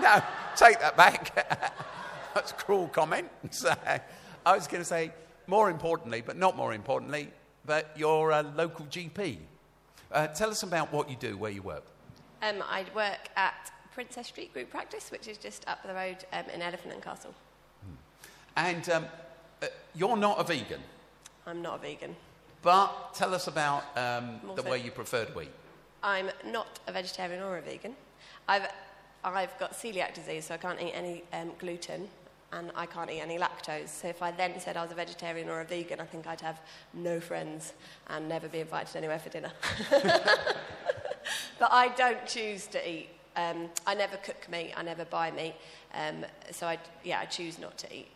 no, 0.00 0.22
take 0.56 0.80
that 0.80 0.94
back. 0.96 1.34
That's 2.34 2.50
a 2.50 2.54
cruel 2.54 2.88
comment. 2.88 3.28
So, 3.52 3.72
I 4.44 4.56
was 4.56 4.66
going 4.66 4.80
to 4.80 4.88
say, 4.88 5.12
more 5.46 5.70
importantly, 5.70 6.22
but 6.24 6.36
not 6.36 6.56
more 6.56 6.72
importantly, 6.74 7.30
but 7.64 7.90
you're 7.96 8.30
a 8.30 8.42
local 8.42 8.86
GP. 8.86 9.38
Uh, 10.10 10.26
tell 10.28 10.50
us 10.50 10.62
about 10.64 10.92
what 10.92 11.08
you 11.08 11.16
do, 11.16 11.36
where 11.36 11.50
you 11.50 11.62
work. 11.62 11.84
Um, 12.42 12.56
I 12.68 12.84
work 12.94 13.28
at 13.36 13.70
Princess 13.94 14.26
Street 14.26 14.52
Group 14.52 14.70
Practice, 14.70 15.10
which 15.10 15.28
is 15.28 15.38
just 15.38 15.66
up 15.68 15.82
the 15.86 15.94
road 15.94 16.24
um, 16.32 16.44
in 16.52 16.60
Elephant 16.60 16.94
and 16.94 17.02
Castle. 17.02 17.34
And 18.56 18.88
um, 18.90 19.06
uh, 19.62 19.66
you're 19.94 20.16
not 20.16 20.38
a 20.40 20.44
vegan. 20.44 20.80
I'm 21.46 21.62
not 21.62 21.76
a 21.76 21.82
vegan. 21.82 22.16
But 22.62 23.14
tell 23.14 23.34
us 23.34 23.48
about 23.48 23.84
um, 23.96 24.40
the 24.54 24.62
way 24.62 24.80
you 24.80 24.90
prefer 24.90 25.24
to 25.24 25.40
eat. 25.40 25.50
I'm 26.02 26.30
not 26.46 26.78
a 26.86 26.92
vegetarian 26.92 27.42
or 27.42 27.58
a 27.58 27.62
vegan. 27.62 27.94
I've, 28.48 28.68
I've 29.24 29.58
got 29.58 29.72
celiac 29.72 30.14
disease, 30.14 30.46
so 30.46 30.54
I 30.54 30.58
can't 30.58 30.80
eat 30.80 30.92
any 30.92 31.24
um, 31.32 31.52
gluten 31.58 32.08
and 32.52 32.70
I 32.74 32.86
can't 32.86 33.10
eat 33.10 33.20
any 33.20 33.38
lactose. 33.38 33.88
So 33.88 34.08
if 34.08 34.22
I 34.22 34.30
then 34.30 34.60
said 34.60 34.76
I 34.76 34.82
was 34.82 34.92
a 34.92 34.94
vegetarian 34.94 35.48
or 35.48 35.60
a 35.60 35.64
vegan, 35.64 36.00
I 36.00 36.04
think 36.04 36.26
I'd 36.26 36.40
have 36.42 36.60
no 36.92 37.18
friends 37.18 37.72
and 38.08 38.28
never 38.28 38.48
be 38.48 38.60
invited 38.60 38.94
anywhere 38.96 39.18
for 39.18 39.30
dinner. 39.30 39.50
but 39.90 41.70
I 41.72 41.88
don't 41.96 42.26
choose 42.26 42.66
to 42.68 42.90
eat. 42.90 43.08
Um, 43.36 43.70
I 43.86 43.94
never 43.94 44.18
cook 44.18 44.48
meat. 44.50 44.74
I 44.76 44.82
never 44.82 45.06
buy 45.06 45.30
meat. 45.30 45.54
Um, 45.94 46.26
so 46.50 46.66
I, 46.66 46.78
yeah, 47.02 47.20
I 47.20 47.24
choose 47.24 47.58
not 47.58 47.78
to 47.78 47.96
eat 47.96 48.08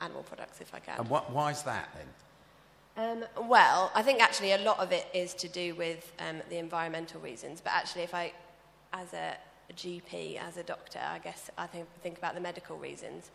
animal 0.00 0.22
products 0.22 0.60
if 0.60 0.74
I 0.74 0.80
can. 0.80 0.98
And 0.98 1.08
what, 1.08 1.30
why 1.30 1.50
is 1.50 1.62
that 1.62 1.88
then? 1.94 2.06
Um, 2.98 3.24
well, 3.48 3.90
I 3.94 4.02
think 4.02 4.22
actually 4.22 4.52
a 4.52 4.58
lot 4.58 4.78
of 4.78 4.90
it 4.90 5.06
is 5.12 5.34
to 5.34 5.48
do 5.48 5.74
with 5.74 6.12
um, 6.18 6.40
the 6.48 6.56
environmental 6.56 7.20
reasons. 7.20 7.60
But 7.60 7.74
actually, 7.74 8.02
if 8.02 8.14
I, 8.14 8.32
as 8.92 9.12
a, 9.12 9.36
GP, 9.74 10.38
as 10.38 10.56
a 10.56 10.62
doctor, 10.62 11.00
I 11.02 11.18
guess 11.18 11.50
I 11.58 11.66
think, 11.66 11.86
think 12.02 12.18
about 12.18 12.34
the 12.34 12.40
medical 12.40 12.76
reasons. 12.76 13.30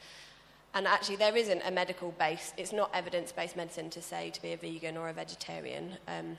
And 0.74 0.88
actually, 0.88 1.18
there 1.18 1.36
isn't 1.36 1.62
a 1.66 1.72
medical 1.72 2.12
base, 2.12 2.54
it's 2.58 2.72
not 2.72 2.90
evidence 2.94 3.32
based 3.32 3.58
medicine 3.58 3.90
to 3.90 4.02
say 4.02 4.30
to 4.30 4.42
be 4.42 4.54
a 4.54 4.58
vegan 4.58 4.96
or 4.96 5.10
a 5.10 5.14
vegetarian, 5.14 5.98
um, 6.08 6.38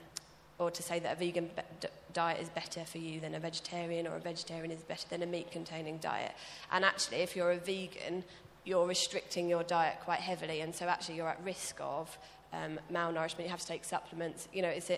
or 0.58 0.70
to 0.70 0.82
say 0.82 0.98
that 1.00 1.16
a 1.16 1.18
vegan 1.18 1.50
be- 1.54 1.88
diet 2.14 2.40
is 2.40 2.48
better 2.48 2.84
for 2.84 2.98
you 2.98 3.20
than 3.20 3.34
a 3.34 3.38
vegetarian, 3.38 4.06
or 4.06 4.16
a 4.16 4.20
vegetarian 4.20 4.70
is 4.70 4.82
better 4.82 5.06
than 5.10 5.22
a 5.22 5.26
meat 5.26 5.50
containing 5.50 5.98
diet. 5.98 6.32
And 6.70 6.84
actually, 6.84 7.18
if 7.18 7.36
you're 7.36 7.52
a 7.52 7.58
vegan, 7.58 8.24
you're 8.64 8.86
restricting 8.86 9.48
your 9.48 9.62
diet 9.62 9.98
quite 10.04 10.20
heavily, 10.20 10.60
and 10.60 10.74
so 10.74 10.86
actually, 10.86 11.16
you're 11.16 11.28
at 11.28 11.42
risk 11.44 11.76
of 11.80 12.16
um, 12.52 12.78
malnourishment, 12.92 13.44
you 13.44 13.48
have 13.48 13.60
to 13.60 13.66
take 13.66 13.84
supplements. 13.84 14.48
You 14.52 14.62
know, 14.62 14.68
it's, 14.68 14.90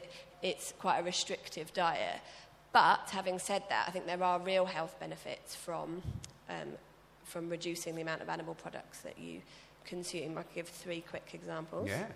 it's 0.43 0.73
quite 0.79 0.99
a 0.99 1.03
restrictive 1.03 1.73
diet. 1.73 2.21
But 2.73 3.09
having 3.11 3.39
said 3.39 3.63
that, 3.69 3.85
I 3.87 3.91
think 3.93 4.07
there 4.07 4.23
are 4.23 4.41
real 4.41 4.65
health 4.65 4.97
benefits 4.99 5.55
from, 5.55 6.03
um, 6.51 6.73
from 7.25 7.49
reducing 7.49 7.95
the 7.95 8.03
amount 8.03 8.23
of 8.23 8.29
animal 8.29 8.55
products 8.55 9.01
that 9.01 9.19
you 9.19 9.41
consume. 9.85 10.37
I 10.37 10.43
can 10.43 10.51
give 10.55 10.69
three 10.69 11.03
quick 11.09 11.31
examples. 11.33 11.89
Yeah. 11.89 12.07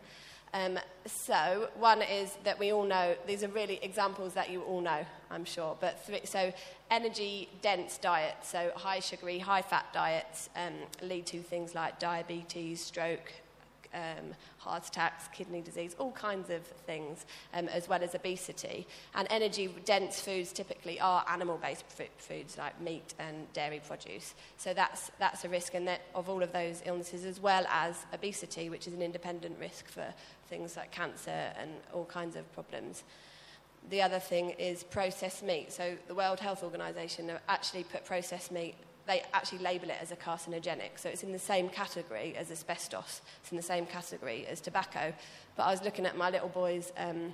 Um, 0.55 0.79
so, 1.07 1.69
one 1.79 2.03
is 2.03 2.37
that 2.45 2.59
we 2.59 2.73
all 2.73 2.85
know, 2.85 3.15
these 3.27 3.45
are 3.45 3.49
really 3.49 3.79
examples 3.83 4.35
that 4.35 4.51
you 4.51 4.63
all 4.63 4.81
know, 4.81 5.05
I'm 5.31 5.45
sure. 5.45 5.77
But 5.81 5.99
so, 6.25 6.53
energy 6.91 7.49
dense 7.61 7.99
diets, 7.99 8.49
so 8.49 8.71
high 8.75 9.01
sugary, 9.01 9.39
high 9.39 9.63
fat 9.63 9.87
diets, 9.93 10.49
um, 10.57 10.75
lead 11.03 11.27
to 11.27 11.43
things 11.43 11.75
like 11.75 11.99
diabetes, 11.99 12.81
stroke, 12.81 13.33
um, 13.99 14.35
heart 14.59 14.87
attacks, 14.87 15.29
kidney 15.33 15.61
disease, 15.61 15.97
all 15.99 16.13
kinds 16.13 16.51
of 16.51 16.63
things, 16.87 17.27
um, 17.55 17.69
as 17.69 17.89
well 17.89 18.03
as 18.03 18.15
obesity. 18.15 18.87
And 19.15 19.27
energy 19.31 19.75
dense 19.85 20.21
foods 20.21 20.53
typically 20.53 21.01
are 21.01 21.25
animal 21.29 21.59
based 21.59 21.85
foods 22.19 22.59
like 22.59 22.81
meat 22.81 23.15
and 23.19 23.53
dairy 23.53 23.81
produce. 23.87 24.35
So 24.57 24.75
that's, 24.75 25.11
that's 25.19 25.45
a 25.45 25.49
risk 25.49 25.75
and 25.75 25.87
that 25.89 26.03
of 26.15 26.29
all 26.29 26.43
of 26.43 26.53
those 26.53 26.83
illnesses, 26.87 27.25
as 27.25 27.41
well 27.41 27.67
as 27.69 27.97
obesity, 28.13 28.71
which 28.71 28.87
is 28.87 28.95
an 28.95 29.03
independent 29.03 29.59
risk 29.59 29.89
for 29.89 30.07
things 30.49 30.77
like 30.77 30.91
cancer 30.91 31.53
and 31.61 31.71
all 31.93 32.05
kinds 32.05 32.37
of 32.37 32.51
problems. 32.53 33.05
The 33.91 34.03
other 34.03 34.19
thing 34.19 34.51
is 34.51 34.83
processed 34.83 35.43
meat. 35.43 35.73
So 35.73 35.97
the 36.09 36.15
World 36.15 36.41
Health 36.41 36.63
Organization 36.63 37.29
have 37.29 37.41
actually 37.49 37.85
put 37.85 38.05
processed 38.05 38.53
meat 38.53 38.75
they 39.09 39.23
actually 39.33 39.59
label 39.59 39.91
it 39.91 39.97
as 40.01 40.13
a 40.13 40.17
carcinogenic. 40.17 40.91
So 40.97 41.09
it's 41.09 41.25
in 41.25 41.33
the 41.33 41.39
same 41.39 41.69
category 41.69 42.37
as 42.37 42.53
asbestos, 42.53 43.23
it's 43.43 43.51
in 43.51 43.57
the 43.57 43.63
same 43.63 43.87
category 43.87 44.47
as 44.47 44.61
tobacco. 44.61 45.13
But 45.57 45.65
I 45.65 45.71
was 45.73 45.83
looking 45.83 46.07
at 46.07 46.17
my 46.17 46.31
little 46.31 46.51
boy's 46.51 46.93
um, 46.97 47.33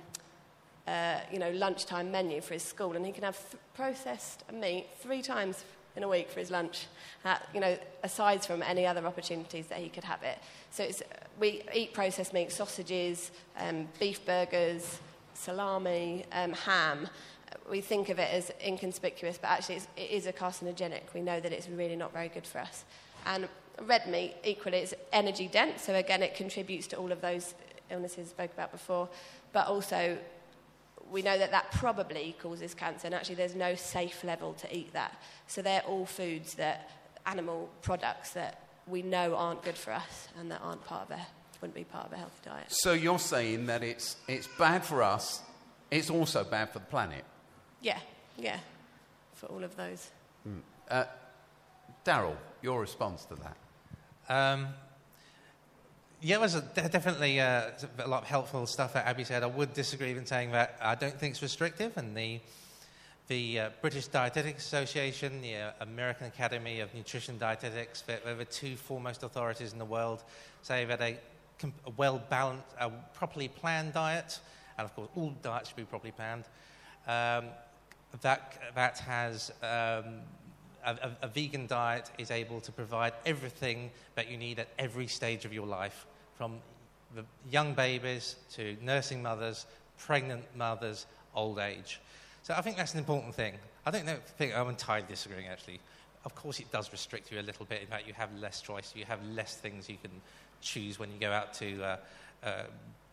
uh, 0.87 1.19
you 1.31 1.39
know, 1.39 1.51
lunchtime 1.51 2.11
menu 2.11 2.41
for 2.41 2.53
his 2.53 2.63
school, 2.63 2.95
and 2.95 3.05
he 3.05 3.11
can 3.11 3.23
have 3.23 3.37
th- 3.51 3.61
processed 3.75 4.43
meat 4.53 4.87
three 4.99 5.21
times 5.21 5.65
in 5.95 6.03
a 6.03 6.07
week 6.07 6.29
for 6.29 6.39
his 6.39 6.51
lunch, 6.51 6.87
you 7.53 7.59
know, 7.59 7.77
aside 8.03 8.43
from 8.43 8.61
any 8.61 8.85
other 8.85 9.05
opportunities 9.05 9.67
that 9.67 9.77
he 9.79 9.89
could 9.89 10.03
have 10.03 10.21
it. 10.23 10.37
So 10.69 10.87
we 11.39 11.63
eat 11.73 11.93
processed 11.93 12.33
meat, 12.33 12.51
sausages, 12.51 13.31
um, 13.57 13.87
beef 13.99 14.25
burgers, 14.25 14.99
salami, 15.33 16.25
um, 16.31 16.53
ham, 16.53 17.07
we 17.69 17.81
think 17.81 18.09
of 18.09 18.19
it 18.19 18.31
as 18.31 18.51
inconspicuous, 18.65 19.37
but 19.37 19.49
actually 19.49 19.75
it's, 19.75 19.87
it 19.97 20.11
is 20.11 20.27
a 20.27 20.33
carcinogenic. 20.33 21.01
We 21.13 21.21
know 21.21 21.39
that 21.39 21.51
it's 21.51 21.69
really 21.69 21.95
not 21.95 22.13
very 22.13 22.29
good 22.29 22.45
for 22.45 22.59
us. 22.59 22.85
And 23.25 23.47
red 23.81 24.07
meat, 24.07 24.35
equally, 24.43 24.79
is 24.79 24.95
energy 25.11 25.47
dense, 25.47 25.83
so 25.83 25.95
again, 25.95 26.21
it 26.23 26.35
contributes 26.35 26.87
to 26.87 26.97
all 26.97 27.11
of 27.11 27.21
those 27.21 27.55
illnesses 27.89 28.27
I 28.27 28.29
spoke 28.29 28.53
about 28.53 28.71
before, 28.71 29.09
but 29.53 29.67
also 29.67 30.17
we 31.11 31.21
know 31.21 31.37
that 31.37 31.51
that 31.51 31.71
probably 31.71 32.35
causes 32.39 32.73
cancer, 32.73 33.07
and 33.07 33.15
actually, 33.15 33.35
there's 33.35 33.55
no 33.55 33.75
safe 33.75 34.23
level 34.23 34.53
to 34.53 34.75
eat 34.75 34.93
that. 34.93 35.21
So 35.47 35.61
they're 35.61 35.81
all 35.81 36.05
foods 36.05 36.55
that 36.55 36.89
animal 37.25 37.69
products 37.81 38.31
that 38.31 38.61
we 38.87 39.01
know 39.01 39.35
aren't 39.35 39.63
good 39.63 39.77
for 39.77 39.91
us 39.91 40.27
and 40.39 40.51
that 40.51 40.61
aren't 40.61 40.83
part 40.85 41.09
of 41.09 41.17
a 41.17 41.27
wouldn't 41.61 41.75
be 41.75 41.83
part 41.83 42.05
of 42.05 42.13
a 42.13 42.17
healthy 42.17 42.41
diet. 42.43 42.65
So 42.67 42.93
you're 42.93 43.17
saying 43.17 43.65
that 43.67 43.81
it's, 43.83 44.17
it's 44.27 44.47
bad 44.59 44.85
for 44.85 45.01
us, 45.01 45.41
it's 45.89 46.09
also 46.09 46.43
bad 46.43 46.71
for 46.71 46.79
the 46.79 46.85
planet. 46.85 47.23
Yeah, 47.85 47.99
yeah, 48.35 48.57
for 49.35 49.45
all 49.45 49.63
of 49.63 49.75
those. 49.77 50.09
Uh, 50.89 51.03
Daryl, 52.03 52.35
your 52.63 52.81
response 52.81 53.25
to 53.25 53.35
that? 53.35 53.57
Um, 54.27 54.69
yeah, 56.19 56.39
there's 56.39 56.55
a, 56.55 56.61
de- 56.61 56.89
definitely 56.89 57.39
uh, 57.39 57.69
a 57.99 58.07
lot 58.07 58.23
of 58.23 58.27
helpful 58.27 58.65
stuff 58.65 58.93
that 58.93 59.05
Abby 59.05 59.23
said. 59.23 59.43
I 59.43 59.45
would 59.45 59.75
disagree 59.75 60.09
in 60.09 60.25
saying 60.25 60.49
that 60.53 60.79
I 60.81 60.95
don't 60.95 61.13
think 61.13 61.33
it's 61.33 61.43
restrictive, 61.43 61.95
and 61.95 62.17
the 62.17 62.39
the 63.27 63.59
uh, 63.59 63.69
British 63.81 64.07
Dietetic 64.07 64.57
Association, 64.57 65.43
the 65.43 65.55
uh, 65.55 65.71
American 65.81 66.25
Academy 66.25 66.79
of 66.79 66.91
Nutrition 66.95 67.37
Dietetics, 67.37 68.01
they're, 68.01 68.19
they're 68.25 68.33
the 68.33 68.45
two 68.45 68.75
foremost 68.77 69.21
authorities 69.21 69.73
in 69.73 69.79
the 69.79 69.85
world, 69.85 70.23
say 70.63 70.85
that 70.85 71.01
a, 71.01 71.19
a 71.63 71.91
well 71.97 72.19
balanced, 72.31 72.65
a 72.79 72.89
properly 73.13 73.47
planned 73.47 73.93
diet, 73.93 74.39
and 74.79 74.85
of 74.85 74.95
course 74.95 75.09
all 75.15 75.35
diets 75.43 75.69
should 75.69 75.77
be 75.77 75.83
properly 75.83 76.11
planned, 76.11 76.45
um, 77.07 77.45
that 78.21 78.53
that 78.75 78.99
has 78.99 79.51
um, 79.61 80.21
a, 80.85 81.11
a, 81.21 81.27
vegan 81.27 81.67
diet 81.67 82.11
is 82.17 82.31
able 82.31 82.59
to 82.61 82.71
provide 82.71 83.13
everything 83.25 83.89
that 84.15 84.29
you 84.29 84.37
need 84.37 84.59
at 84.59 84.67
every 84.77 85.07
stage 85.07 85.45
of 85.45 85.53
your 85.53 85.65
life, 85.65 86.05
from 86.37 86.57
the 87.15 87.23
young 87.49 87.73
babies 87.73 88.35
to 88.53 88.77
nursing 88.81 89.21
mothers, 89.23 89.65
pregnant 89.97 90.43
mothers, 90.55 91.05
old 91.33 91.59
age. 91.59 91.99
So 92.43 92.53
I 92.53 92.61
think 92.61 92.77
that's 92.77 92.93
an 92.93 92.99
important 92.99 93.33
thing. 93.33 93.53
I 93.85 93.91
don't 93.91 94.05
know, 94.05 94.17
I'm 94.39 94.69
entirely 94.69 95.07
disagreeing 95.07 95.47
actually. 95.47 95.79
Of 96.25 96.33
course, 96.35 96.59
it 96.59 96.71
does 96.71 96.91
restrict 96.91 97.31
you 97.31 97.39
a 97.39 97.41
little 97.41 97.65
bit 97.65 97.83
in 97.83 97.89
that 97.89 98.07
you 98.07 98.13
have 98.13 98.35
less 98.39 98.61
choice, 98.61 98.93
you 98.95 99.05
have 99.05 99.23
less 99.25 99.55
things 99.57 99.89
you 99.89 99.97
can 100.01 100.11
choose 100.61 100.97
when 100.99 101.11
you 101.11 101.19
go 101.19 101.31
out 101.31 101.53
to 101.55 101.83
uh, 101.83 101.97
uh, 102.43 102.63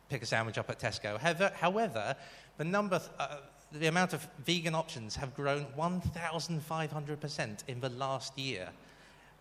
pick 0.08 0.22
a 0.22 0.26
sandwich 0.26 0.58
up 0.58 0.70
at 0.70 0.78
Tesco. 0.78 1.18
However, 1.18 1.52
however 1.54 2.16
the 2.58 2.64
number, 2.64 3.00
uh, 3.18 3.36
the 3.72 3.86
amount 3.86 4.12
of 4.12 4.26
vegan 4.44 4.74
options 4.74 5.16
have 5.16 5.34
grown 5.34 5.66
1,500% 5.76 7.58
in 7.68 7.80
the 7.80 7.88
last 7.90 8.38
year. 8.38 8.68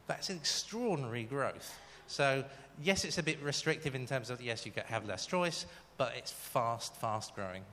That's 0.08 0.30
an 0.30 0.38
extraordinary 0.38 1.24
growth. 1.24 1.80
So, 2.08 2.44
yes, 2.82 3.06
it's 3.06 3.18
a 3.18 3.24
bit 3.24 3.42
restrictive 3.42 3.96
in 3.96 4.06
terms 4.06 4.30
of, 4.30 4.42
yes, 4.42 4.66
you 4.66 4.72
have 4.86 5.06
less 5.06 5.26
choice, 5.26 5.66
but 5.98 6.14
it's 6.18 6.32
fast, 6.32 6.96
fast 6.96 7.36
growing. 7.36 7.64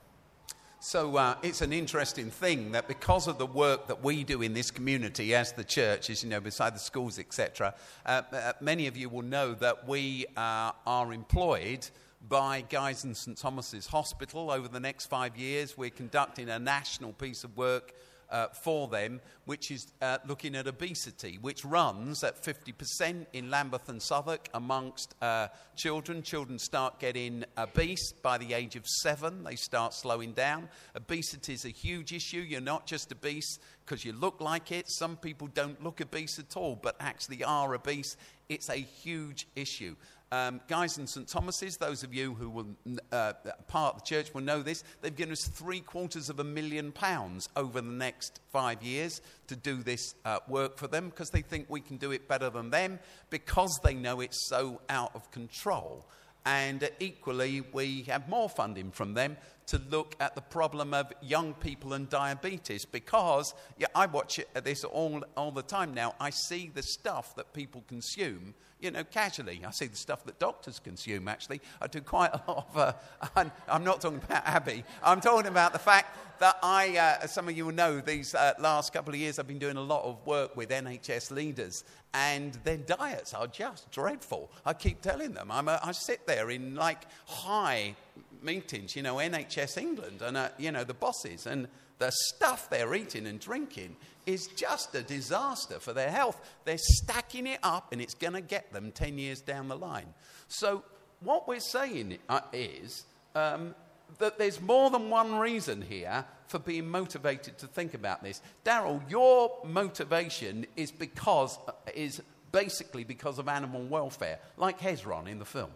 So 0.80 1.16
uh, 1.16 1.34
it's 1.42 1.60
an 1.60 1.72
interesting 1.72 2.30
thing 2.30 2.70
that 2.70 2.86
because 2.86 3.26
of 3.26 3.36
the 3.36 3.46
work 3.46 3.88
that 3.88 4.04
we 4.04 4.22
do 4.22 4.42
in 4.42 4.54
this 4.54 4.70
community 4.70 5.34
as 5.34 5.50
the 5.52 5.64
church, 5.64 6.08
as 6.08 6.22
you 6.22 6.30
know, 6.30 6.40
beside 6.40 6.72
the 6.72 6.78
schools, 6.78 7.18
etc., 7.18 7.74
uh, 8.06 8.22
uh, 8.32 8.52
many 8.60 8.86
of 8.86 8.96
you 8.96 9.08
will 9.08 9.22
know 9.22 9.54
that 9.54 9.88
we 9.88 10.26
uh, 10.36 10.70
are 10.86 11.12
employed 11.12 11.88
by 12.26 12.62
Guy's 12.62 13.04
and 13.04 13.16
St 13.16 13.36
Thomas's 13.36 13.86
Hospital 13.86 14.50
over 14.50 14.68
the 14.68 14.80
next 14.80 15.06
five 15.06 15.36
years. 15.36 15.76
We're 15.76 15.90
conducting 15.90 16.48
a 16.48 16.58
national 16.58 17.12
piece 17.12 17.44
of 17.44 17.56
work 17.56 17.94
uh, 18.30 18.48
for 18.48 18.88
them, 18.88 19.20
which 19.46 19.70
is 19.70 19.86
uh, 20.02 20.18
looking 20.26 20.54
at 20.54 20.66
obesity, 20.66 21.38
which 21.40 21.64
runs 21.64 22.22
at 22.22 22.42
50% 22.42 23.26
in 23.32 23.50
Lambeth 23.50 23.88
and 23.88 24.02
Southwark 24.02 24.48
amongst 24.54 25.14
uh, 25.22 25.48
children. 25.76 26.22
Children 26.22 26.58
start 26.58 27.00
getting 27.00 27.44
obese 27.56 28.12
by 28.22 28.38
the 28.38 28.52
age 28.52 28.76
of 28.76 28.86
seven, 28.86 29.44
they 29.44 29.56
start 29.56 29.94
slowing 29.94 30.32
down. 30.32 30.68
Obesity 30.94 31.54
is 31.54 31.64
a 31.64 31.70
huge 31.70 32.12
issue. 32.12 32.40
You're 32.40 32.60
not 32.60 32.86
just 32.86 33.10
obese 33.12 33.58
because 33.84 34.04
you 34.04 34.12
look 34.12 34.40
like 34.40 34.72
it. 34.72 34.84
Some 34.88 35.16
people 35.16 35.48
don't 35.48 35.82
look 35.82 36.00
obese 36.00 36.38
at 36.38 36.56
all, 36.56 36.76
but 36.76 36.96
actually 37.00 37.42
are 37.44 37.74
obese. 37.74 38.16
It's 38.48 38.68
a 38.68 38.76
huge 38.76 39.46
issue. 39.56 39.94
Um, 40.30 40.60
Guy's 40.68 40.98
in 40.98 41.06
St. 41.06 41.26
Thomas's, 41.26 41.78
those 41.78 42.02
of 42.02 42.12
you 42.12 42.34
who 42.34 42.50
will 42.50 42.66
uh, 43.12 43.32
part 43.66 43.94
of 43.94 44.02
the 44.02 44.06
church 44.06 44.34
will 44.34 44.42
know 44.42 44.60
this, 44.60 44.84
they've 45.00 45.14
given 45.14 45.32
us 45.32 45.46
three 45.46 45.80
quarters 45.80 46.28
of 46.28 46.38
a 46.38 46.44
million 46.44 46.92
pounds 46.92 47.48
over 47.56 47.80
the 47.80 47.90
next 47.90 48.40
five 48.50 48.82
years 48.82 49.22
to 49.46 49.56
do 49.56 49.82
this 49.82 50.14
uh, 50.26 50.38
work 50.46 50.76
for 50.76 50.86
them 50.86 51.08
because 51.08 51.30
they 51.30 51.40
think 51.40 51.66
we 51.70 51.80
can 51.80 51.96
do 51.96 52.10
it 52.10 52.28
better 52.28 52.50
than 52.50 52.68
them 52.68 52.98
because 53.30 53.80
they 53.82 53.94
know 53.94 54.20
it's 54.20 54.48
so 54.48 54.82
out 54.90 55.12
of 55.14 55.30
control. 55.30 56.06
And 56.44 56.84
uh, 56.84 56.88
equally, 57.00 57.62
we 57.72 58.02
have 58.02 58.28
more 58.28 58.50
funding 58.50 58.90
from 58.90 59.14
them 59.14 59.38
to 59.68 59.80
look 59.90 60.14
at 60.20 60.34
the 60.34 60.40
problem 60.42 60.92
of 60.92 61.10
young 61.22 61.54
people 61.54 61.94
and 61.94 62.08
diabetes 62.08 62.84
because 62.84 63.54
yeah, 63.78 63.86
I 63.94 64.06
watch 64.06 64.38
it, 64.38 64.48
this 64.62 64.84
all, 64.84 65.22
all 65.38 65.52
the 65.52 65.62
time 65.62 65.94
now. 65.94 66.14
I 66.20 66.30
see 66.30 66.70
the 66.74 66.82
stuff 66.82 67.34
that 67.36 67.54
people 67.54 67.82
consume 67.88 68.54
you 68.80 68.90
know, 68.90 69.04
casually. 69.04 69.62
I 69.66 69.70
see 69.70 69.86
the 69.86 69.96
stuff 69.96 70.24
that 70.24 70.38
doctors 70.38 70.78
consume, 70.78 71.28
actually. 71.28 71.60
I 71.80 71.86
do 71.86 72.00
quite 72.00 72.30
a 72.32 72.42
lot 72.46 72.68
of, 72.74 72.76
uh, 72.76 73.44
I'm, 73.68 73.84
not 73.84 74.00
talking 74.00 74.20
about 74.24 74.46
Abby. 74.46 74.84
I'm 75.02 75.20
talking 75.20 75.48
about 75.48 75.72
the 75.72 75.78
fact 75.78 76.16
that 76.40 76.56
I, 76.62 76.96
uh, 76.96 77.26
some 77.26 77.48
of 77.48 77.56
you 77.56 77.66
will 77.66 77.74
know, 77.74 78.00
these 78.00 78.34
uh, 78.34 78.54
last 78.58 78.92
couple 78.92 79.12
of 79.12 79.18
years 79.18 79.38
I've 79.38 79.48
been 79.48 79.58
doing 79.58 79.76
a 79.76 79.82
lot 79.82 80.04
of 80.04 80.24
work 80.24 80.56
with 80.56 80.70
NHS 80.70 81.32
leaders, 81.32 81.84
and 82.14 82.54
their 82.64 82.76
diets 82.76 83.34
are 83.34 83.48
just 83.48 83.90
dreadful. 83.90 84.50
I 84.64 84.74
keep 84.74 85.02
telling 85.02 85.32
them. 85.32 85.50
I'm 85.50 85.68
a, 85.68 85.80
I 85.82 85.92
sit 85.92 86.26
there 86.26 86.50
in 86.50 86.76
like 86.76 87.02
high 87.26 87.96
meetings, 88.42 88.94
you 88.94 89.02
know, 89.02 89.16
NHS 89.16 89.78
England, 89.78 90.22
and, 90.22 90.36
uh, 90.36 90.50
you 90.58 90.70
know, 90.70 90.84
the 90.84 90.94
bosses, 90.94 91.46
and 91.46 91.66
the 91.98 92.10
stuff 92.12 92.70
they're 92.70 92.94
eating 92.94 93.26
and 93.26 93.40
drinking 93.40 93.96
is 94.26 94.46
just 94.48 94.94
a 94.94 95.02
disaster 95.02 95.78
for 95.80 95.92
their 95.92 96.10
health. 96.10 96.40
They're 96.64 96.78
stacking 96.78 97.46
it 97.46 97.60
up 97.62 97.92
and 97.92 98.00
it's 98.00 98.14
going 98.14 98.34
to 98.34 98.40
get 98.40 98.72
them 98.72 98.92
10 98.92 99.18
years 99.18 99.40
down 99.40 99.68
the 99.68 99.76
line. 99.76 100.12
So, 100.48 100.84
what 101.20 101.48
we're 101.48 101.60
saying 101.60 102.18
uh, 102.28 102.40
is 102.52 103.04
um, 103.34 103.74
that 104.18 104.38
there's 104.38 104.60
more 104.60 104.90
than 104.90 105.10
one 105.10 105.36
reason 105.36 105.82
here 105.82 106.24
for 106.46 106.58
being 106.58 106.88
motivated 106.88 107.58
to 107.58 107.66
think 107.66 107.94
about 107.94 108.22
this. 108.22 108.40
Daryl, 108.64 109.02
your 109.10 109.58
motivation 109.64 110.66
is 110.76 110.90
because 110.90 111.58
is 111.94 112.22
basically 112.52 113.04
because 113.04 113.38
of 113.38 113.48
animal 113.48 113.82
welfare, 113.82 114.38
like 114.56 114.80
Hezron 114.80 115.28
in 115.28 115.38
the 115.38 115.44
film. 115.44 115.70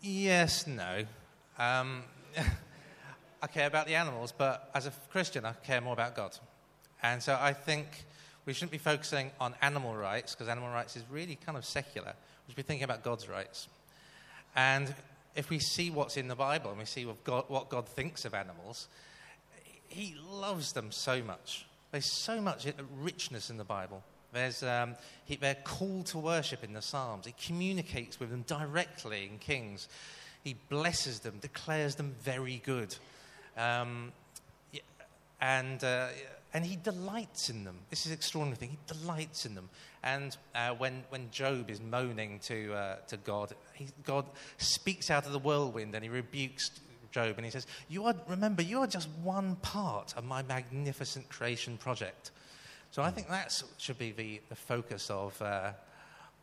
Yes, 0.00 0.66
no. 0.66 1.04
Um, 1.58 2.02
I 3.42 3.46
care 3.46 3.66
about 3.66 3.86
the 3.86 3.94
animals, 3.94 4.32
but 4.36 4.70
as 4.74 4.86
a 4.86 4.92
Christian, 5.10 5.44
I 5.44 5.52
care 5.52 5.80
more 5.80 5.92
about 5.92 6.16
God. 6.16 6.36
And 7.02 7.22
so 7.22 7.38
I 7.40 7.52
think 7.52 7.86
we 8.46 8.52
shouldn't 8.52 8.72
be 8.72 8.78
focusing 8.78 9.30
on 9.40 9.54
animal 9.60 9.94
rights 9.94 10.34
because 10.34 10.48
animal 10.48 10.70
rights 10.70 10.96
is 10.96 11.02
really 11.10 11.36
kind 11.36 11.58
of 11.58 11.64
secular. 11.64 12.14
We 12.46 12.52
should 12.52 12.56
be 12.56 12.62
thinking 12.62 12.84
about 12.84 13.02
God's 13.02 13.28
rights. 13.28 13.68
And 14.54 14.94
if 15.34 15.50
we 15.50 15.58
see 15.58 15.90
what's 15.90 16.16
in 16.16 16.28
the 16.28 16.34
Bible 16.34 16.70
and 16.70 16.78
we 16.78 16.86
see 16.86 17.04
what 17.04 17.22
God, 17.24 17.44
what 17.48 17.68
God 17.68 17.88
thinks 17.88 18.24
of 18.24 18.34
animals, 18.34 18.88
He 19.88 20.16
loves 20.30 20.72
them 20.72 20.90
so 20.90 21.22
much. 21.22 21.66
There's 21.92 22.10
so 22.10 22.40
much 22.40 22.66
richness 22.98 23.50
in 23.50 23.58
the 23.58 23.64
Bible. 23.64 24.02
There's, 24.32 24.62
um, 24.62 24.96
he, 25.24 25.36
they're 25.36 25.54
called 25.54 26.06
to 26.06 26.18
worship 26.18 26.64
in 26.64 26.72
the 26.72 26.82
Psalms. 26.82 27.26
He 27.26 27.34
communicates 27.40 28.18
with 28.18 28.30
them 28.30 28.44
directly 28.46 29.28
in 29.30 29.38
Kings. 29.38 29.88
He 30.42 30.56
blesses 30.68 31.20
them, 31.20 31.38
declares 31.40 31.94
them 31.94 32.14
very 32.22 32.60
good. 32.64 32.94
Um, 33.56 34.12
and 35.40 35.82
uh, 35.84 36.08
and 36.56 36.64
he 36.64 36.76
delights 36.76 37.50
in 37.50 37.64
them. 37.64 37.76
This 37.90 38.06
is 38.06 38.06
an 38.06 38.12
extraordinary 38.14 38.56
thing. 38.56 38.70
He 38.70 38.78
delights 38.86 39.44
in 39.44 39.54
them. 39.54 39.68
And 40.02 40.34
uh, 40.54 40.70
when, 40.70 41.04
when 41.10 41.30
Job 41.30 41.68
is 41.68 41.82
moaning 41.82 42.38
to, 42.44 42.72
uh, 42.72 42.96
to 43.08 43.18
God, 43.18 43.52
he, 43.74 43.88
God 44.04 44.24
speaks 44.56 45.10
out 45.10 45.26
of 45.26 45.32
the 45.32 45.38
whirlwind 45.38 45.94
and 45.94 46.02
he 46.02 46.08
rebukes 46.08 46.70
Job 47.10 47.34
and 47.36 47.44
he 47.44 47.50
says, 47.50 47.66
you 47.90 48.06
are, 48.06 48.14
Remember, 48.26 48.62
you 48.62 48.80
are 48.80 48.86
just 48.86 49.10
one 49.22 49.56
part 49.56 50.14
of 50.16 50.24
my 50.24 50.42
magnificent 50.44 51.28
creation 51.28 51.76
project. 51.76 52.30
So 52.90 53.02
I 53.02 53.10
think 53.10 53.28
that 53.28 53.62
should 53.76 53.98
be 53.98 54.12
the, 54.12 54.40
the 54.48 54.56
focus 54.56 55.10
of, 55.10 55.40
uh, 55.42 55.72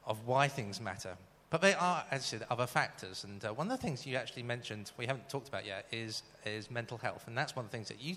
of 0.05 0.27
why 0.27 0.47
things 0.47 0.79
matter. 0.79 1.17
But 1.53 1.61
there 1.61 1.79
are, 1.79 2.03
as 2.09 2.21
I 2.21 2.23
said, 2.23 2.47
other 2.49 2.65
factors. 2.65 3.25
And 3.25 3.45
uh, 3.45 3.53
one 3.53 3.69
of 3.69 3.79
the 3.79 3.85
things 3.85 4.07
you 4.07 4.15
actually 4.15 4.41
mentioned, 4.41 4.91
we 4.97 5.05
haven't 5.05 5.29
talked 5.29 5.49
about 5.49 5.67
yet, 5.67 5.85
is, 5.91 6.23
is 6.47 6.71
mental 6.71 6.97
health. 6.97 7.25
And 7.27 7.37
that's 7.37 7.55
one 7.55 7.65
of 7.65 7.69
the 7.69 7.77
things 7.77 7.89
that 7.89 8.01
you 8.01 8.15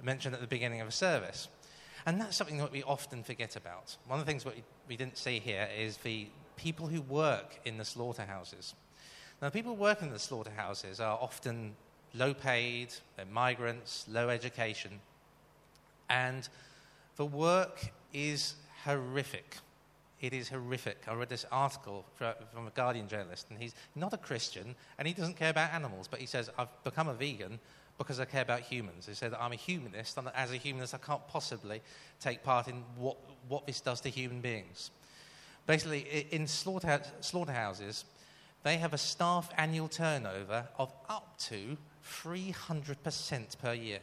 mentioned 0.00 0.36
at 0.36 0.40
the 0.40 0.46
beginning 0.46 0.80
of 0.80 0.86
a 0.86 0.92
service. 0.92 1.48
And 2.06 2.20
that's 2.20 2.36
something 2.36 2.58
that 2.58 2.70
we 2.70 2.84
often 2.84 3.24
forget 3.24 3.56
about. 3.56 3.96
One 4.06 4.20
of 4.20 4.24
the 4.24 4.30
things 4.30 4.44
that 4.44 4.54
we, 4.54 4.62
we 4.88 4.96
didn't 4.96 5.18
see 5.18 5.40
here 5.40 5.68
is 5.76 5.96
the 5.96 6.28
people 6.56 6.86
who 6.86 7.02
work 7.02 7.58
in 7.64 7.76
the 7.76 7.84
slaughterhouses. 7.84 8.74
Now, 9.42 9.48
people 9.48 9.74
who 9.74 9.80
work 9.80 10.00
in 10.00 10.12
the 10.12 10.20
slaughterhouses 10.20 11.00
are 11.00 11.18
often 11.20 11.74
low 12.14 12.32
paid, 12.32 12.94
they're 13.16 13.26
migrants, 13.26 14.06
low 14.08 14.28
education, 14.28 15.00
and 16.08 16.48
the 17.16 17.26
work 17.26 17.90
is 18.14 18.54
horrific. 18.84 19.56
It 20.20 20.34
is 20.34 20.50
horrific. 20.50 21.04
I 21.08 21.14
read 21.14 21.30
this 21.30 21.46
article 21.50 22.04
from 22.14 22.66
a 22.66 22.70
Guardian 22.70 23.08
journalist, 23.08 23.46
and 23.50 23.58
he's 23.58 23.74
not 23.94 24.12
a 24.12 24.18
Christian, 24.18 24.74
and 24.98 25.08
he 25.08 25.14
doesn't 25.14 25.36
care 25.36 25.50
about 25.50 25.72
animals, 25.72 26.08
but 26.08 26.20
he 26.20 26.26
says, 26.26 26.50
I've 26.58 26.68
become 26.84 27.08
a 27.08 27.14
vegan 27.14 27.58
because 27.96 28.20
I 28.20 28.26
care 28.26 28.42
about 28.42 28.60
humans. 28.60 29.06
He 29.06 29.14
said 29.14 29.32
I'm 29.38 29.52
a 29.52 29.56
humanist, 29.56 30.18
and 30.18 30.28
as 30.34 30.52
a 30.52 30.56
humanist, 30.56 30.94
I 30.94 30.98
can't 30.98 31.26
possibly 31.26 31.80
take 32.20 32.42
part 32.42 32.68
in 32.68 32.82
what, 32.96 33.16
what 33.48 33.66
this 33.66 33.80
does 33.80 34.00
to 34.02 34.10
human 34.10 34.40
beings. 34.40 34.90
Basically, 35.66 36.26
in 36.30 36.46
slaughterhouses, 36.46 38.04
they 38.62 38.76
have 38.76 38.92
a 38.92 38.98
staff 38.98 39.50
annual 39.56 39.88
turnover 39.88 40.66
of 40.78 40.92
up 41.08 41.38
to 41.38 41.78
300% 42.06 43.58
per 43.58 43.72
year. 43.72 44.00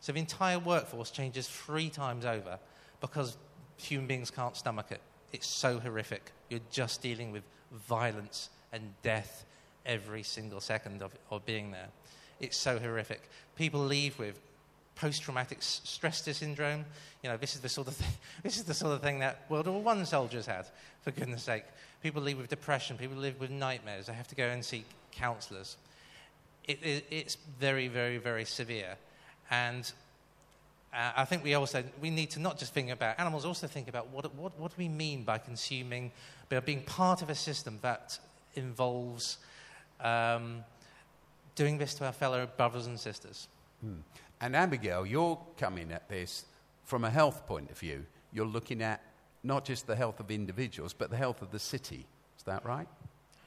So 0.00 0.12
the 0.12 0.18
entire 0.20 0.58
workforce 0.58 1.10
changes 1.10 1.46
three 1.48 1.90
times 1.90 2.24
over 2.24 2.58
because 3.00 3.36
human 3.76 4.06
beings 4.06 4.30
can't 4.30 4.56
stomach 4.56 4.86
it. 4.90 5.00
It's 5.32 5.46
so 5.46 5.78
horrific. 5.78 6.32
You're 6.48 6.60
just 6.70 7.02
dealing 7.02 7.32
with 7.32 7.42
violence 7.72 8.50
and 8.72 8.94
death 9.02 9.44
every 9.86 10.22
single 10.22 10.60
second 10.60 11.02
of, 11.02 11.12
of 11.30 11.44
being 11.46 11.70
there. 11.70 11.88
It's 12.40 12.56
so 12.56 12.78
horrific. 12.78 13.22
People 13.56 13.80
leave 13.80 14.18
with 14.18 14.40
post-traumatic 14.96 15.58
stress 15.60 16.22
syndrome. 16.22 16.84
You 17.22 17.30
know, 17.30 17.36
this 17.36 17.54
is 17.54 17.60
the 17.60 17.68
sort 17.68 17.88
of 17.88 17.94
thing, 17.94 18.12
this 18.42 18.56
is 18.56 18.64
the 18.64 18.74
sort 18.74 18.92
of 18.92 19.02
thing 19.02 19.18
that 19.20 19.44
World 19.48 19.66
War 19.66 19.82
One 19.82 20.04
soldiers 20.06 20.46
had. 20.46 20.66
For 21.02 21.10
goodness' 21.10 21.44
sake, 21.44 21.64
people 22.02 22.22
live 22.22 22.38
with 22.38 22.48
depression. 22.48 22.98
People 22.98 23.16
live 23.16 23.40
with 23.40 23.50
nightmares. 23.50 24.06
They 24.06 24.12
have 24.12 24.28
to 24.28 24.34
go 24.34 24.46
and 24.46 24.64
seek 24.64 24.84
counsellors. 25.12 25.76
It, 26.64 26.78
it, 26.82 27.06
it's 27.10 27.36
very, 27.58 27.88
very, 27.88 28.18
very 28.18 28.44
severe, 28.44 28.96
and 29.50 29.90
uh, 30.92 31.12
I 31.16 31.24
think 31.24 31.44
we 31.44 31.54
also 31.54 31.84
we 32.00 32.10
need 32.10 32.30
to 32.30 32.40
not 32.40 32.58
just 32.58 32.74
think 32.74 32.90
about 32.90 33.18
animals, 33.18 33.44
also 33.44 33.66
think 33.66 33.88
about 33.88 34.08
what, 34.08 34.34
what, 34.34 34.58
what 34.58 34.70
do 34.70 34.76
we 34.78 34.88
mean 34.88 35.24
by 35.24 35.38
consuming, 35.38 36.10
by 36.48 36.60
being 36.60 36.82
part 36.82 37.22
of 37.22 37.30
a 37.30 37.34
system 37.34 37.78
that 37.82 38.18
involves 38.54 39.38
um, 40.00 40.64
doing 41.54 41.78
this 41.78 41.94
to 41.94 42.06
our 42.06 42.12
fellow 42.12 42.48
brothers 42.56 42.86
and 42.86 42.98
sisters. 42.98 43.48
And 44.40 44.56
Abigail, 44.56 45.06
you're 45.06 45.38
coming 45.58 45.92
at 45.92 46.08
this 46.08 46.44
from 46.84 47.04
a 47.04 47.10
health 47.10 47.46
point 47.46 47.70
of 47.70 47.78
view. 47.78 48.04
You're 48.32 48.46
looking 48.46 48.82
at 48.82 49.02
not 49.42 49.64
just 49.64 49.86
the 49.86 49.96
health 49.96 50.20
of 50.20 50.30
individuals, 50.30 50.92
but 50.92 51.10
the 51.10 51.16
health 51.16 51.42
of 51.42 51.50
the 51.50 51.58
city. 51.58 52.06
Is 52.36 52.44
that 52.44 52.64
right? 52.64 52.88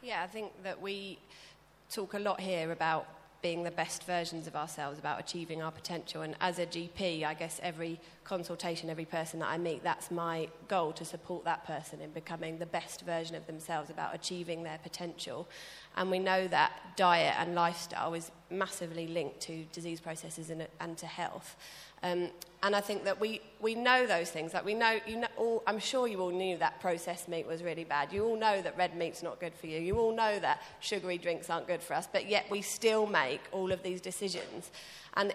Yeah, 0.02 0.24
I 0.24 0.28
think 0.28 0.52
that 0.64 0.82
we 0.82 1.20
talk 1.90 2.14
a 2.14 2.20
lot 2.20 2.40
here 2.40 2.72
about 2.72 3.08
being 3.44 3.62
the 3.62 3.72
best 3.72 4.06
versions 4.06 4.48
of 4.48 4.56
ourselves, 4.56 4.98
about 4.98 5.20
achieving 5.20 5.62
our 5.62 5.72
potential. 5.72 6.22
And 6.24 6.34
as 6.40 6.58
a 6.58 6.66
GP, 6.66 7.26
I 7.26 7.34
guess 7.34 7.60
every 7.62 8.00
consultation, 8.24 8.90
every 8.90 9.06
person 9.06 9.42
that 9.42 9.50
I 9.50 9.58
meet, 9.58 9.84
that's 9.84 10.10
my 10.10 10.48
goal 10.70 10.94
to 10.94 11.04
support 11.04 11.44
that 11.44 11.68
person 11.68 12.00
in 12.02 12.10
becoming 12.12 12.58
the 12.58 12.66
best 12.66 13.02
version 13.02 13.36
of 13.36 13.46
themselves, 13.46 13.90
about 13.90 14.16
achieving 14.16 14.64
their 14.64 14.80
potential. 14.82 15.48
And 15.98 16.10
we 16.10 16.20
know 16.20 16.48
that 16.48 16.72
diet 16.96 17.36
and 17.38 17.54
lifestyle 17.54 18.14
is 18.14 18.32
massively 18.50 19.08
linked 19.08 19.40
to 19.42 19.64
disease 19.72 20.00
processes 20.00 20.50
and, 20.50 20.68
and 20.80 20.98
to 20.98 21.06
health. 21.06 21.56
Um, 22.04 22.30
and 22.62 22.76
I 22.76 22.82
think 22.82 23.06
that 23.06 23.20
we, 23.20 23.42
we 23.62 23.76
know 23.76 24.06
those 24.06 24.30
things. 24.30 24.54
Like 24.54 24.66
we 24.66 24.74
know, 24.74 25.00
you 25.08 25.18
know 25.18 25.28
all, 25.38 25.64
I'm 25.66 25.80
sure 25.80 26.08
you 26.08 26.20
all 26.20 26.32
knew 26.32 26.58
that 26.58 26.80
processed 26.82 27.30
meat 27.30 27.48
was 27.48 27.64
really 27.64 27.86
bad. 27.86 28.12
You 28.12 28.26
all 28.26 28.38
know 28.38 28.62
that 28.62 28.78
red 28.78 28.96
meat's 28.96 29.24
not 29.24 29.40
good 29.40 29.54
for 29.54 29.68
you. 29.68 29.80
You 29.80 29.98
all 29.98 30.14
know 30.14 30.40
that 30.40 30.62
sugary 30.82 31.18
drinks 31.18 31.50
aren't 31.50 31.68
good 31.68 31.82
for 31.82 31.94
us. 31.94 32.08
But 32.12 32.30
yet 32.30 32.46
we 32.50 32.62
still 32.62 33.06
make 33.06 33.42
all 33.52 33.72
of 33.72 33.84
these 33.84 34.02
decisions. 34.02 34.72
And 35.16 35.34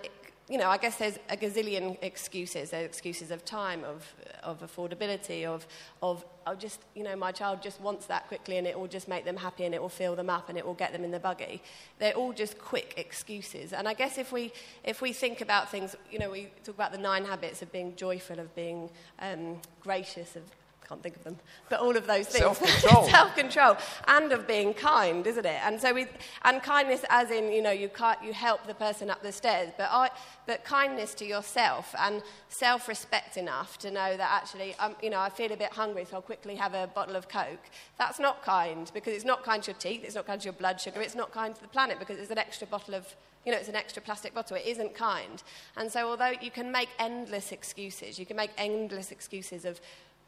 you 0.48 0.56
know, 0.56 0.70
I 0.70 0.78
guess 0.78 0.96
there's 0.96 1.18
a 1.28 1.36
gazillion 1.36 1.98
excuses. 2.00 2.70
There's 2.70 2.86
excuses 2.86 3.30
of 3.30 3.44
time, 3.44 3.84
of, 3.84 4.14
of 4.42 4.60
affordability, 4.60 5.44
of, 5.44 5.66
of, 6.02 6.24
of 6.46 6.58
just, 6.58 6.80
you 6.94 7.02
know, 7.02 7.14
my 7.16 7.32
child 7.32 7.62
just 7.62 7.80
wants 7.82 8.06
that 8.06 8.26
quickly 8.28 8.56
and 8.56 8.66
it 8.66 8.78
will 8.78 8.86
just 8.86 9.08
make 9.08 9.26
them 9.26 9.36
happy 9.36 9.64
and 9.64 9.74
it 9.74 9.82
will 9.82 9.90
fill 9.90 10.16
them 10.16 10.30
up 10.30 10.48
and 10.48 10.56
it 10.56 10.64
will 10.64 10.74
get 10.74 10.92
them 10.92 11.04
in 11.04 11.10
the 11.10 11.20
buggy. 11.20 11.60
They're 11.98 12.14
all 12.14 12.32
just 12.32 12.58
quick 12.58 12.94
excuses. 12.96 13.74
And 13.74 13.86
I 13.86 13.92
guess 13.92 14.16
if 14.16 14.32
we, 14.32 14.52
if 14.84 15.02
we 15.02 15.12
think 15.12 15.42
about 15.42 15.70
things, 15.70 15.94
you 16.10 16.18
know, 16.18 16.30
we 16.30 16.48
talk 16.64 16.74
about 16.74 16.92
the 16.92 16.98
nine 16.98 17.26
habits 17.26 17.60
of 17.60 17.70
being 17.70 17.94
joyful, 17.94 18.38
of 18.38 18.54
being 18.54 18.88
um, 19.18 19.60
gracious, 19.82 20.34
of 20.34 20.42
can't 20.88 21.02
think 21.02 21.16
of 21.16 21.24
them, 21.24 21.36
but 21.68 21.80
all 21.80 21.96
of 21.96 22.06
those 22.06 22.26
things. 22.26 22.44
Self-control. 22.44 23.08
Self-control, 23.10 23.76
and 24.06 24.32
of 24.32 24.46
being 24.46 24.72
kind, 24.72 25.26
isn't 25.26 25.44
it? 25.44 25.60
And 25.62 25.80
so 25.80 25.92
we, 25.92 26.06
and 26.44 26.62
kindness, 26.62 27.04
as 27.10 27.30
in, 27.30 27.52
you 27.52 27.60
know, 27.60 27.70
you 27.70 27.88
can't, 27.88 28.22
you 28.24 28.32
help 28.32 28.66
the 28.66 28.74
person 28.74 29.10
up 29.10 29.22
the 29.22 29.32
stairs, 29.32 29.70
but 29.76 29.88
I, 29.90 30.10
but 30.46 30.64
kindness 30.64 31.14
to 31.14 31.26
yourself 31.26 31.94
and 31.98 32.22
self-respect 32.48 33.36
enough 33.36 33.78
to 33.78 33.90
know 33.90 34.16
that 34.16 34.30
actually, 34.30 34.74
um, 34.78 34.96
you 35.02 35.10
know, 35.10 35.20
I 35.20 35.28
feel 35.28 35.52
a 35.52 35.56
bit 35.56 35.72
hungry, 35.72 36.06
so 36.08 36.16
I'll 36.16 36.22
quickly 36.22 36.54
have 36.54 36.74
a 36.74 36.86
bottle 36.86 37.16
of 37.16 37.28
Coke. 37.28 37.68
That's 37.98 38.18
not 38.18 38.42
kind 38.42 38.90
because 38.94 39.12
it's 39.12 39.26
not 39.26 39.44
kind 39.44 39.62
to 39.64 39.72
your 39.72 39.78
teeth, 39.78 40.02
it's 40.04 40.14
not 40.14 40.26
kind 40.26 40.40
to 40.40 40.46
your 40.46 40.54
blood 40.54 40.80
sugar, 40.80 41.02
it's 41.02 41.14
not 41.14 41.32
kind 41.32 41.54
to 41.54 41.60
the 41.60 41.68
planet 41.68 41.98
because 41.98 42.18
it's 42.18 42.30
an 42.30 42.38
extra 42.38 42.66
bottle 42.66 42.94
of 42.94 43.14
you 43.46 43.52
know, 43.52 43.58
it's 43.58 43.68
an 43.68 43.76
extra 43.76 44.02
plastic 44.02 44.34
bottle. 44.34 44.58
It 44.58 44.66
isn't 44.66 44.94
kind. 44.94 45.42
And 45.76 45.90
so, 45.90 46.10
although 46.10 46.34
you 46.42 46.50
can 46.50 46.70
make 46.70 46.90
endless 46.98 47.50
excuses, 47.50 48.18
you 48.18 48.26
can 48.26 48.36
make 48.36 48.50
endless 48.58 49.10
excuses 49.10 49.64
of 49.64 49.80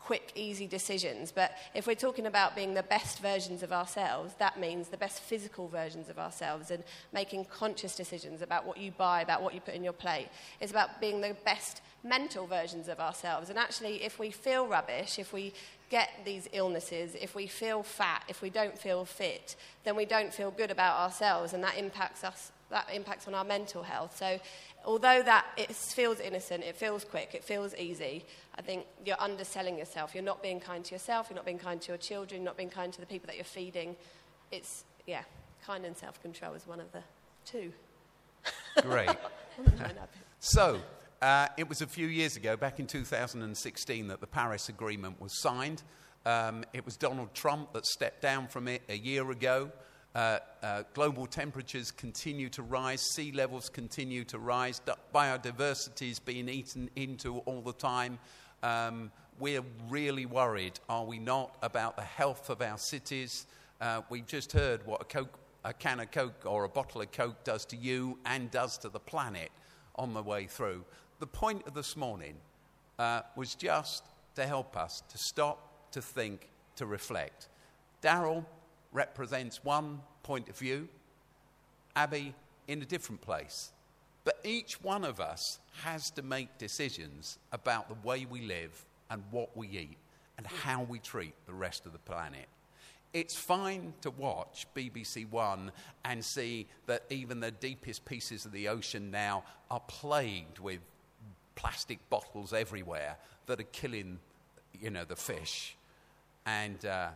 quick, 0.03 0.33
easy 0.35 0.67
decisions. 0.67 1.31
But 1.31 1.53
if 1.75 1.87
we're 1.87 1.95
talking 1.95 2.27
about 2.27 2.57
being 2.57 2.75
the 2.75 2.83
best 2.83 3.21
versions 3.21 3.63
of 3.63 3.73
ourselves, 3.73 4.35
that 4.39 4.59
means 4.59 4.89
the 4.89 4.97
best 4.97 5.21
physical 5.21 5.69
versions 5.69 6.09
of 6.09 6.19
ourselves 6.19 6.71
and 6.71 6.83
making 7.13 7.45
conscious 7.45 7.95
decisions 7.95 8.43
about 8.43 8.67
what 8.67 8.79
you 8.79 8.91
buy, 8.93 9.21
about 9.21 9.43
what 9.43 9.55
you 9.55 9.61
put 9.61 9.75
in 9.75 9.85
your 9.85 9.93
plate. 9.93 10.29
It's 10.61 10.73
about 10.73 11.01
being 11.01 11.21
the 11.21 11.37
best 11.45 11.83
mental 12.03 12.47
versions 12.47 12.89
of 12.89 12.99
ourselves. 12.99 13.51
And 13.51 13.59
actually, 13.59 14.03
if 14.03 14.19
we 14.19 14.31
feel 14.31 14.67
rubbish, 14.67 15.19
if 15.19 15.33
we 15.33 15.53
get 15.91 16.09
these 16.25 16.49
illnesses, 16.53 17.15
if 17.21 17.35
we 17.35 17.47
feel 17.47 17.83
fat, 17.83 18.25
if 18.29 18.41
we 18.43 18.49
don't 18.49 18.79
feel 18.79 19.05
fit, 19.05 19.57
then 19.85 19.97
we 19.97 20.07
don't 20.07 20.33
feel 20.33 20.51
good 20.51 20.71
about 20.71 20.99
ourselves, 20.99 21.53
and 21.53 21.63
that 21.63 21.77
impacts 21.77 22.25
us. 22.25 22.53
That 22.71 22.87
impacts 22.95 23.27
on 23.27 23.35
our 23.35 23.45
mental 23.45 23.83
health. 23.83 24.17
So, 24.17 24.39
although 24.85 25.23
that 25.23 25.47
it 25.57 25.75
feels 25.75 26.21
innocent, 26.21 26.65
it 26.65 26.77
feels 26.77 27.05
quick, 27.05 27.35
it 27.35 27.45
feels 27.45 27.75
easy, 27.75 28.25
I 28.57 28.63
think 28.63 28.87
you're 29.05 29.21
underselling 29.21 29.79
yourself. 29.79 30.15
You're 30.15 30.25
not 30.25 30.43
being 30.43 30.61
kind 30.61 30.85
to 30.85 30.93
yourself, 30.93 31.29
you're 31.31 31.37
not 31.37 31.47
being 31.47 31.59
kind 31.59 31.81
to 31.83 31.89
your 31.89 31.99
children, 31.99 32.43
you're 32.43 32.47
not 32.47 32.57
being 32.57 32.71
kind 32.71 32.93
to 32.93 33.01
the 33.01 33.07
people 33.07 33.27
that 33.29 33.37
you're 33.37 33.45
feeding. 33.45 33.97
It's, 34.51 34.85
yeah, 35.07 35.23
kind 35.65 35.85
and 35.85 35.97
self 35.97 36.21
control 36.23 36.55
is 36.55 36.67
one 36.67 36.81
of 36.81 36.91
the 36.93 37.03
two. 37.45 37.73
Great. 38.83 39.11
So, 40.41 40.81
uh, 41.23 41.49
it 41.57 41.69
was 41.69 41.83
a 41.83 41.87
few 41.87 42.07
years 42.07 42.37
ago, 42.37 42.57
back 42.57 42.81
in 42.81 42.87
2016, 42.87 44.09
that 44.09 44.21
the 44.21 44.27
Paris 44.27 44.69
Agreement 44.69 45.21
was 45.21 45.41
signed. 45.41 45.83
Um, 46.25 46.65
it 46.73 46.85
was 46.85 46.97
Donald 46.97 47.35
Trump 47.35 47.73
that 47.73 47.87
stepped 47.87 48.23
down 48.23 48.47
from 48.49 48.69
it 48.69 48.83
a 48.89 48.97
year 48.97 49.31
ago. 49.31 49.71
Uh, 50.13 50.39
uh, 50.63 50.83
global 50.93 51.25
temperatures 51.25 51.93
continue 51.93 52.49
to 52.49 52.63
rise, 52.63 53.01
sea 53.15 53.31
levels 53.31 53.69
continue 53.69 54.25
to 54.25 54.39
rise, 54.41 54.81
biodiversity 55.15 56.11
is 56.11 56.19
being 56.19 56.49
eaten 56.49 56.91
into 56.97 57.39
all 57.39 57.61
the 57.61 57.73
time. 57.73 58.19
Um, 58.65 59.13
we're 59.39 59.63
really 59.89 60.27
worried, 60.27 60.81
are 60.89 61.05
we 61.05 61.21
not, 61.21 61.57
about 61.63 61.97
the 61.97 62.03
health 62.03 62.51
of 62.51 62.61
our 62.61 62.77
cities? 62.77 63.47
Uh, 63.81 64.03
we've 64.11 64.27
just 64.27 64.53
heard 64.53 64.85
what 64.85 65.01
a, 65.01 65.05
Coke, 65.05 65.39
a 65.65 65.73
can 65.73 66.01
of 66.01 66.11
Coke 66.11 66.45
or 66.45 66.65
a 66.65 66.69
bottle 66.69 67.01
of 67.01 67.13
Coke 67.13 67.45
does 67.45 67.65
to 67.67 67.77
you 67.77 68.19
and 68.27 68.51
does 68.51 68.79
to 68.79 68.89
the 68.89 68.99
planet 68.99 69.51
on 69.95 70.13
the 70.13 70.23
way 70.23 70.47
through. 70.47 70.85
The 71.21 71.27
point 71.27 71.67
of 71.69 71.75
this 71.75 71.97
morning 71.97 72.35
uh, 72.99 73.23
was 73.37 73.55
just 73.55 74.05
to 74.35 74.45
help 74.45 74.77
us 74.77 75.05
to 75.09 75.19
stop, 75.19 75.93
to 75.93 76.03
think, 76.03 76.49
to 76.77 76.85
reflect. 76.85 77.49
Daryl 78.03 78.45
represents 78.93 79.63
one 79.65 80.01
point 80.23 80.49
of 80.49 80.57
view, 80.57 80.89
Abby 81.97 82.35
in 82.69 82.83
a 82.83 82.85
different 82.85 83.21
place. 83.21 83.73
But 84.25 84.39
each 84.45 84.83
one 84.83 85.05
of 85.05 85.19
us 85.19 85.59
has 85.83 86.11
to 86.13 86.23
make 86.23 86.59
decisions 86.59 87.39
about 87.53 87.89
the 87.89 88.09
way 88.09 88.27
we 88.29 88.43
live 88.43 88.85
and 89.11 89.23
what 89.31 89.57
we 89.57 89.69
eat 89.69 89.97
and 90.37 90.47
how 90.47 90.83
we 90.83 90.99
treat 90.99 91.35
the 91.47 91.53
rest 91.53 91.87
of 91.87 91.93
the 91.93 91.99
planet. 91.99 92.47
It's 93.13 93.35
fine 93.35 93.93
to 94.03 94.11
watch 94.11 94.67
BBC 94.77 95.29
One 95.31 95.73
and 96.05 96.25
see 96.25 96.69
that 96.87 97.05
even 97.11 97.41
the 97.41 97.51
deepest 97.51 98.05
pieces 98.05 98.45
of 98.45 98.53
the 98.53 98.69
ocean 98.69 99.11
now 99.11 99.43
are 99.71 99.81
plagued 99.89 100.61
with 100.61 100.79
plastic 101.57 101.99
bottles 102.09 102.53
everywhere 102.53 103.17
that 103.47 103.59
are 103.59 103.65
killing, 103.73 104.21
you 104.81 104.91
know, 104.91 105.05
the 105.05 105.17
fish. 105.17 105.77
And 106.47 106.85
uh, 106.87 107.09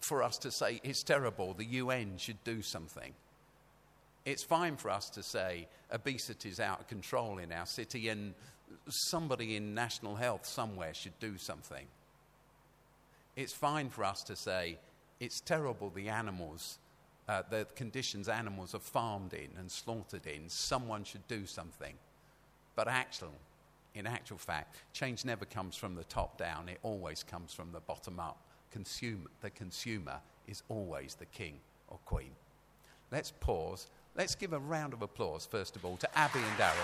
for 0.00 0.22
us 0.22 0.38
to 0.38 0.50
say 0.50 0.80
it's 0.82 1.02
terrible, 1.02 1.54
the 1.54 1.64
UN 1.64 2.16
should 2.16 2.42
do 2.44 2.62
something. 2.62 3.12
It's 4.24 4.42
fine 4.42 4.76
for 4.76 4.90
us 4.90 5.10
to 5.10 5.22
say 5.22 5.68
obesity 5.92 6.48
is 6.48 6.60
out 6.60 6.80
of 6.80 6.88
control 6.88 7.38
in 7.38 7.52
our 7.52 7.66
city 7.66 8.08
and 8.08 8.34
somebody 8.88 9.56
in 9.56 9.74
national 9.74 10.16
health 10.16 10.46
somewhere 10.46 10.94
should 10.94 11.18
do 11.20 11.38
something. 11.38 11.86
It's 13.36 13.52
fine 13.52 13.90
for 13.90 14.04
us 14.04 14.22
to 14.24 14.36
say 14.36 14.78
it's 15.20 15.40
terrible 15.40 15.90
the 15.90 16.08
animals, 16.08 16.78
uh, 17.28 17.42
the 17.48 17.66
conditions 17.76 18.28
animals 18.28 18.74
are 18.74 18.80
farmed 18.80 19.32
in 19.32 19.50
and 19.58 19.70
slaughtered 19.70 20.26
in. 20.26 20.48
Someone 20.48 21.04
should 21.04 21.26
do 21.28 21.46
something. 21.46 21.94
But 22.74 22.88
actual, 22.88 23.32
in 23.94 24.06
actual 24.06 24.38
fact, 24.38 24.76
change 24.92 25.24
never 25.24 25.44
comes 25.44 25.76
from 25.76 25.94
the 25.94 26.04
top 26.04 26.38
down, 26.38 26.68
it 26.68 26.78
always 26.82 27.22
comes 27.22 27.52
from 27.52 27.72
the 27.72 27.80
bottom 27.80 28.18
up. 28.20 28.38
Consumer, 28.70 29.30
the 29.40 29.50
consumer 29.50 30.20
is 30.46 30.62
always 30.68 31.14
the 31.14 31.26
king 31.26 31.54
or 31.88 31.98
queen. 32.04 32.30
Let's 33.10 33.32
pause, 33.40 33.88
Let's 34.16 34.34
give 34.34 34.52
a 34.52 34.58
round 34.58 34.92
of 34.92 35.02
applause, 35.02 35.46
first 35.46 35.76
of 35.76 35.84
all, 35.84 35.96
to 35.98 36.18
Abby 36.18 36.40
and 36.40 36.58
Daryl. 36.58 36.74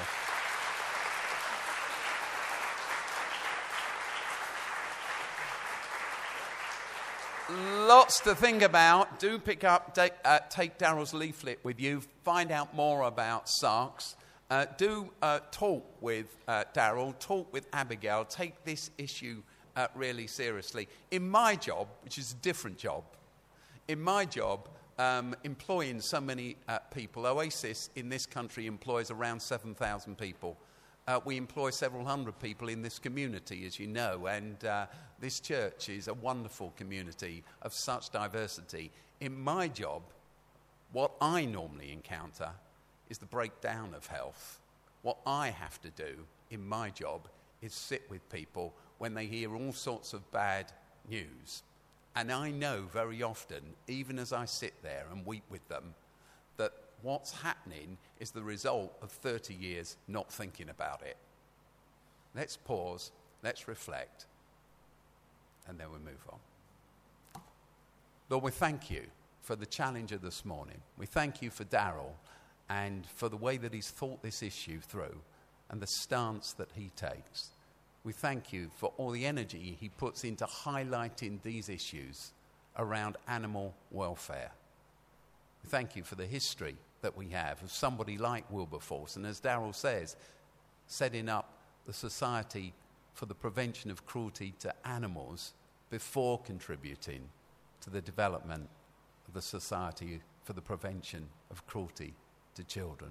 Lots 7.89 8.21
to 8.21 8.35
think 8.35 8.63
about. 8.63 9.19
Do 9.19 9.39
pick 9.39 9.65
up, 9.65 9.95
take, 9.95 10.13
uh, 10.25 10.39
take 10.49 10.79
Daryl's 10.79 11.13
leaflet 11.13 11.59
with 11.65 11.81
you, 11.81 12.03
find 12.25 12.51
out 12.51 12.75
more 12.75 13.03
about 13.03 13.47
Sarx. 13.63 14.15
Uh, 14.49 14.67
do 14.79 15.11
uh, 15.21 15.41
talk 15.51 15.85
with 16.01 16.37
uh, 16.47 16.65
Daryl, 16.75 17.19
talk 17.19 17.53
with 17.53 17.67
Abigail, 17.73 18.25
take 18.25 18.65
this 18.65 18.91
issue 18.99 19.43
uh, 19.77 19.87
really 19.95 20.27
seriously. 20.27 20.89
In 21.11 21.29
my 21.29 21.55
job, 21.55 21.89
which 22.03 22.19
is 22.19 22.33
a 22.33 22.37
different 22.37 22.79
job, 22.79 23.05
in 23.89 24.01
my 24.01 24.25
job, 24.25 24.69
um, 24.99 25.35
employing 25.45 26.01
so 26.01 26.21
many 26.21 26.57
uh, 26.69 26.79
people, 26.79 27.27
Oasis 27.27 27.91
in 27.95 28.09
this 28.09 28.27
country 28.27 28.67
employs 28.67 29.11
around 29.11 29.41
7,000 29.41 30.17
people. 30.17 30.57
Uh, 31.07 31.21
we 31.25 31.37
employ 31.37 31.71
several 31.71 32.05
hundred 32.05 32.39
people 32.41 32.69
in 32.69 32.83
this 32.83 32.99
community, 32.99 33.65
as 33.65 33.79
you 33.79 33.87
know, 33.87 34.27
and 34.27 34.65
uh, 34.65 34.87
this 35.21 35.39
church 35.39 35.89
is 35.89 36.09
a 36.09 36.15
wonderful 36.15 36.73
community 36.77 37.45
of 37.63 37.73
such 37.73 38.11
diversity. 38.11 38.91
In 39.21 39.39
my 39.39 39.69
job, 39.69 40.03
what 40.93 41.13
I 41.21 41.45
normally 41.45 41.93
encounter 41.93 42.51
is 43.09 43.19
the 43.19 43.27
breakdown 43.27 43.95
of 43.95 44.07
health. 44.07 44.59
What 45.03 45.19
I 45.27 45.51
have 45.51 45.81
to 45.83 45.91
do 45.91 46.25
in 46.51 46.67
my 46.67 46.91
job 46.91 47.29
is 47.63 47.73
sit 47.73 48.03
with 48.11 48.29
people 48.31 48.75
when 48.99 49.15
they 49.15 49.27
hear 49.27 49.55
all 49.55 49.73
sorts 49.73 50.13
of 50.13 50.31
bad 50.33 50.73
news. 51.09 51.63
And 52.15 52.33
I 52.33 52.51
know 52.51 52.85
very 52.91 53.23
often, 53.23 53.63
even 53.89 54.19
as 54.19 54.33
I 54.33 54.47
sit 54.47 54.75
there 54.83 55.07
and 55.13 55.27
weep 55.27 55.45
with 55.51 55.67
them, 55.69 55.95
that 56.57 56.73
what's 57.03 57.43
happening 57.43 57.99
is 58.19 58.31
the 58.31 58.43
result 58.43 58.97
of 59.03 59.11
30 59.11 59.55
years 59.55 59.97
not 60.09 60.33
thinking 60.33 60.71
about 60.71 61.03
it. 61.03 61.17
Let's 62.35 62.57
pause, 62.57 63.13
let's 63.43 63.69
reflect, 63.69 64.27
and 65.69 65.79
then 65.79 65.89
we 65.93 65.99
move 65.99 66.25
on. 66.31 66.39
Lord, 68.29 68.45
we 68.45 68.51
thank 68.51 68.91
you 68.91 69.03
for 69.43 69.55
the 69.55 69.67
challenge 69.67 70.11
of 70.13 70.23
this 70.23 70.45
morning. 70.45 70.81
We 70.99 71.07
thank 71.07 71.41
you 71.41 71.51
for 71.51 71.65
Daryl 71.65 72.13
and 72.69 73.07
for 73.07 73.29
the 73.29 73.37
way 73.37 73.57
that 73.59 73.73
he's 73.73 73.91
thought 73.91 74.23
this 74.23 74.43
issue 74.43 74.81
through 74.81 75.21
and 75.71 75.81
the 75.81 75.87
stance 75.87 76.53
that 76.55 76.71
he 76.75 76.91
takes. 76.97 77.51
We 78.07 78.13
thank 78.13 78.53
you 78.53 78.71
for 78.77 78.93
all 78.99 79.11
the 79.11 79.27
energy 79.27 79.77
he 79.81 79.89
puts 79.89 80.23
into 80.23 80.47
highlighting 80.47 81.43
these 81.43 81.69
issues 81.69 82.31
around 82.79 83.17
animal 83.27 83.75
welfare. 83.91 84.53
We 85.65 85.69
thank 85.69 85.97
you 85.97 86.05
for 86.05 86.15
the 86.15 86.25
history 86.25 86.77
that 87.01 87.17
we 87.17 87.31
have 87.31 87.61
of 87.65 87.73
somebody 87.73 88.17
like 88.17 88.49
Wilberforce, 88.49 89.17
and 89.17 89.27
as 89.27 89.41
Daryl 89.41 89.75
says, 89.75 90.15
setting 90.87 91.29
up 91.29 91.53
the 91.85 91.93
Society 91.93 92.73
for 93.13 93.27
the 93.27 93.35
Prevention 93.35 93.91
of 93.91 94.07
Cruelty 94.07 94.55
to 94.61 94.73
Animals 94.87 95.55
before 95.91 96.39
contributing 96.39 97.29
to 97.81 97.91
the 97.91 98.01
development 98.01 98.69
of 99.27 99.35
the 99.35 99.43
Society 99.43 100.21
for 100.45 100.53
the 100.53 100.63
Prevention 100.63 101.27
of 101.51 101.67
Cruelty 101.67 102.15
to 102.55 102.63
Children. 102.63 103.11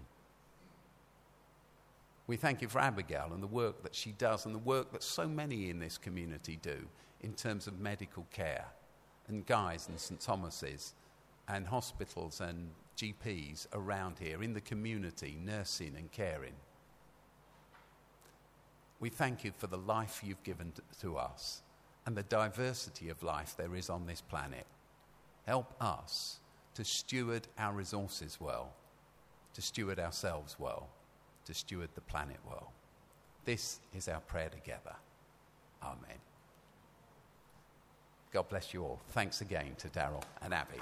We 2.28 2.38
thank 2.38 2.62
you 2.62 2.68
for 2.68 2.80
Abigail 2.80 3.32
and 3.34 3.44
the 3.44 3.48
work 3.48 3.84
that 3.84 3.94
she 3.94 4.12
does 4.14 4.46
and 4.46 4.56
the 4.56 4.60
work 4.60 4.92
that 4.92 5.04
so 5.04 5.28
many 5.28 5.70
in 5.70 5.80
this 5.80 5.98
community 5.98 6.58
do 6.62 6.88
in 7.22 7.34
terms 7.34 7.68
of 7.68 7.80
medical 7.80 8.26
care 8.32 8.66
and 9.28 9.46
Guy's 9.46 9.88
and 9.88 10.00
St 10.00 10.20
Thomas's 10.20 10.94
and 11.48 11.68
hospitals 11.68 12.42
and 12.42 12.70
GPs 12.98 13.68
around 13.74 14.18
here 14.20 14.42
in 14.42 14.54
the 14.54 14.62
community, 14.62 15.38
nursing 15.44 15.94
and 15.98 16.12
caring. 16.12 16.54
We 19.00 19.10
thank 19.10 19.44
you 19.44 19.52
for 19.58 19.68
the 19.68 19.78
life 19.78 20.22
you've 20.24 20.44
given 20.44 20.74
to 21.02 21.18
us 21.18 21.62
and 22.06 22.16
the 22.16 22.24
diversity 22.24 23.10
of 23.10 23.22
life 23.22 23.56
there 23.58 23.76
is 23.76 23.90
on 23.90 24.08
this 24.08 24.22
planet. 24.22 24.66
Help 25.46 25.74
us 25.80 26.40
to 26.74 26.84
steward 26.84 27.48
our 27.60 27.74
resources 27.74 28.40
well, 28.40 28.74
to 29.54 29.62
steward 29.62 30.00
ourselves 30.00 30.56
well, 30.58 30.90
to 31.46 31.54
steward 31.54 31.90
the 31.96 32.02
planet 32.02 32.38
well. 32.48 32.72
This 33.46 33.80
is 33.96 34.08
our 34.08 34.20
prayer 34.22 34.50
together. 34.50 34.96
Amen. 35.84 36.18
God 38.32 38.50
bless 38.50 38.74
you 38.74 38.84
all. 38.84 39.00
Thanks 39.10 39.42
again 39.42 39.76
to 39.78 39.88
Daryl 39.90 40.24
and 40.42 40.54
Abby. 40.54 40.82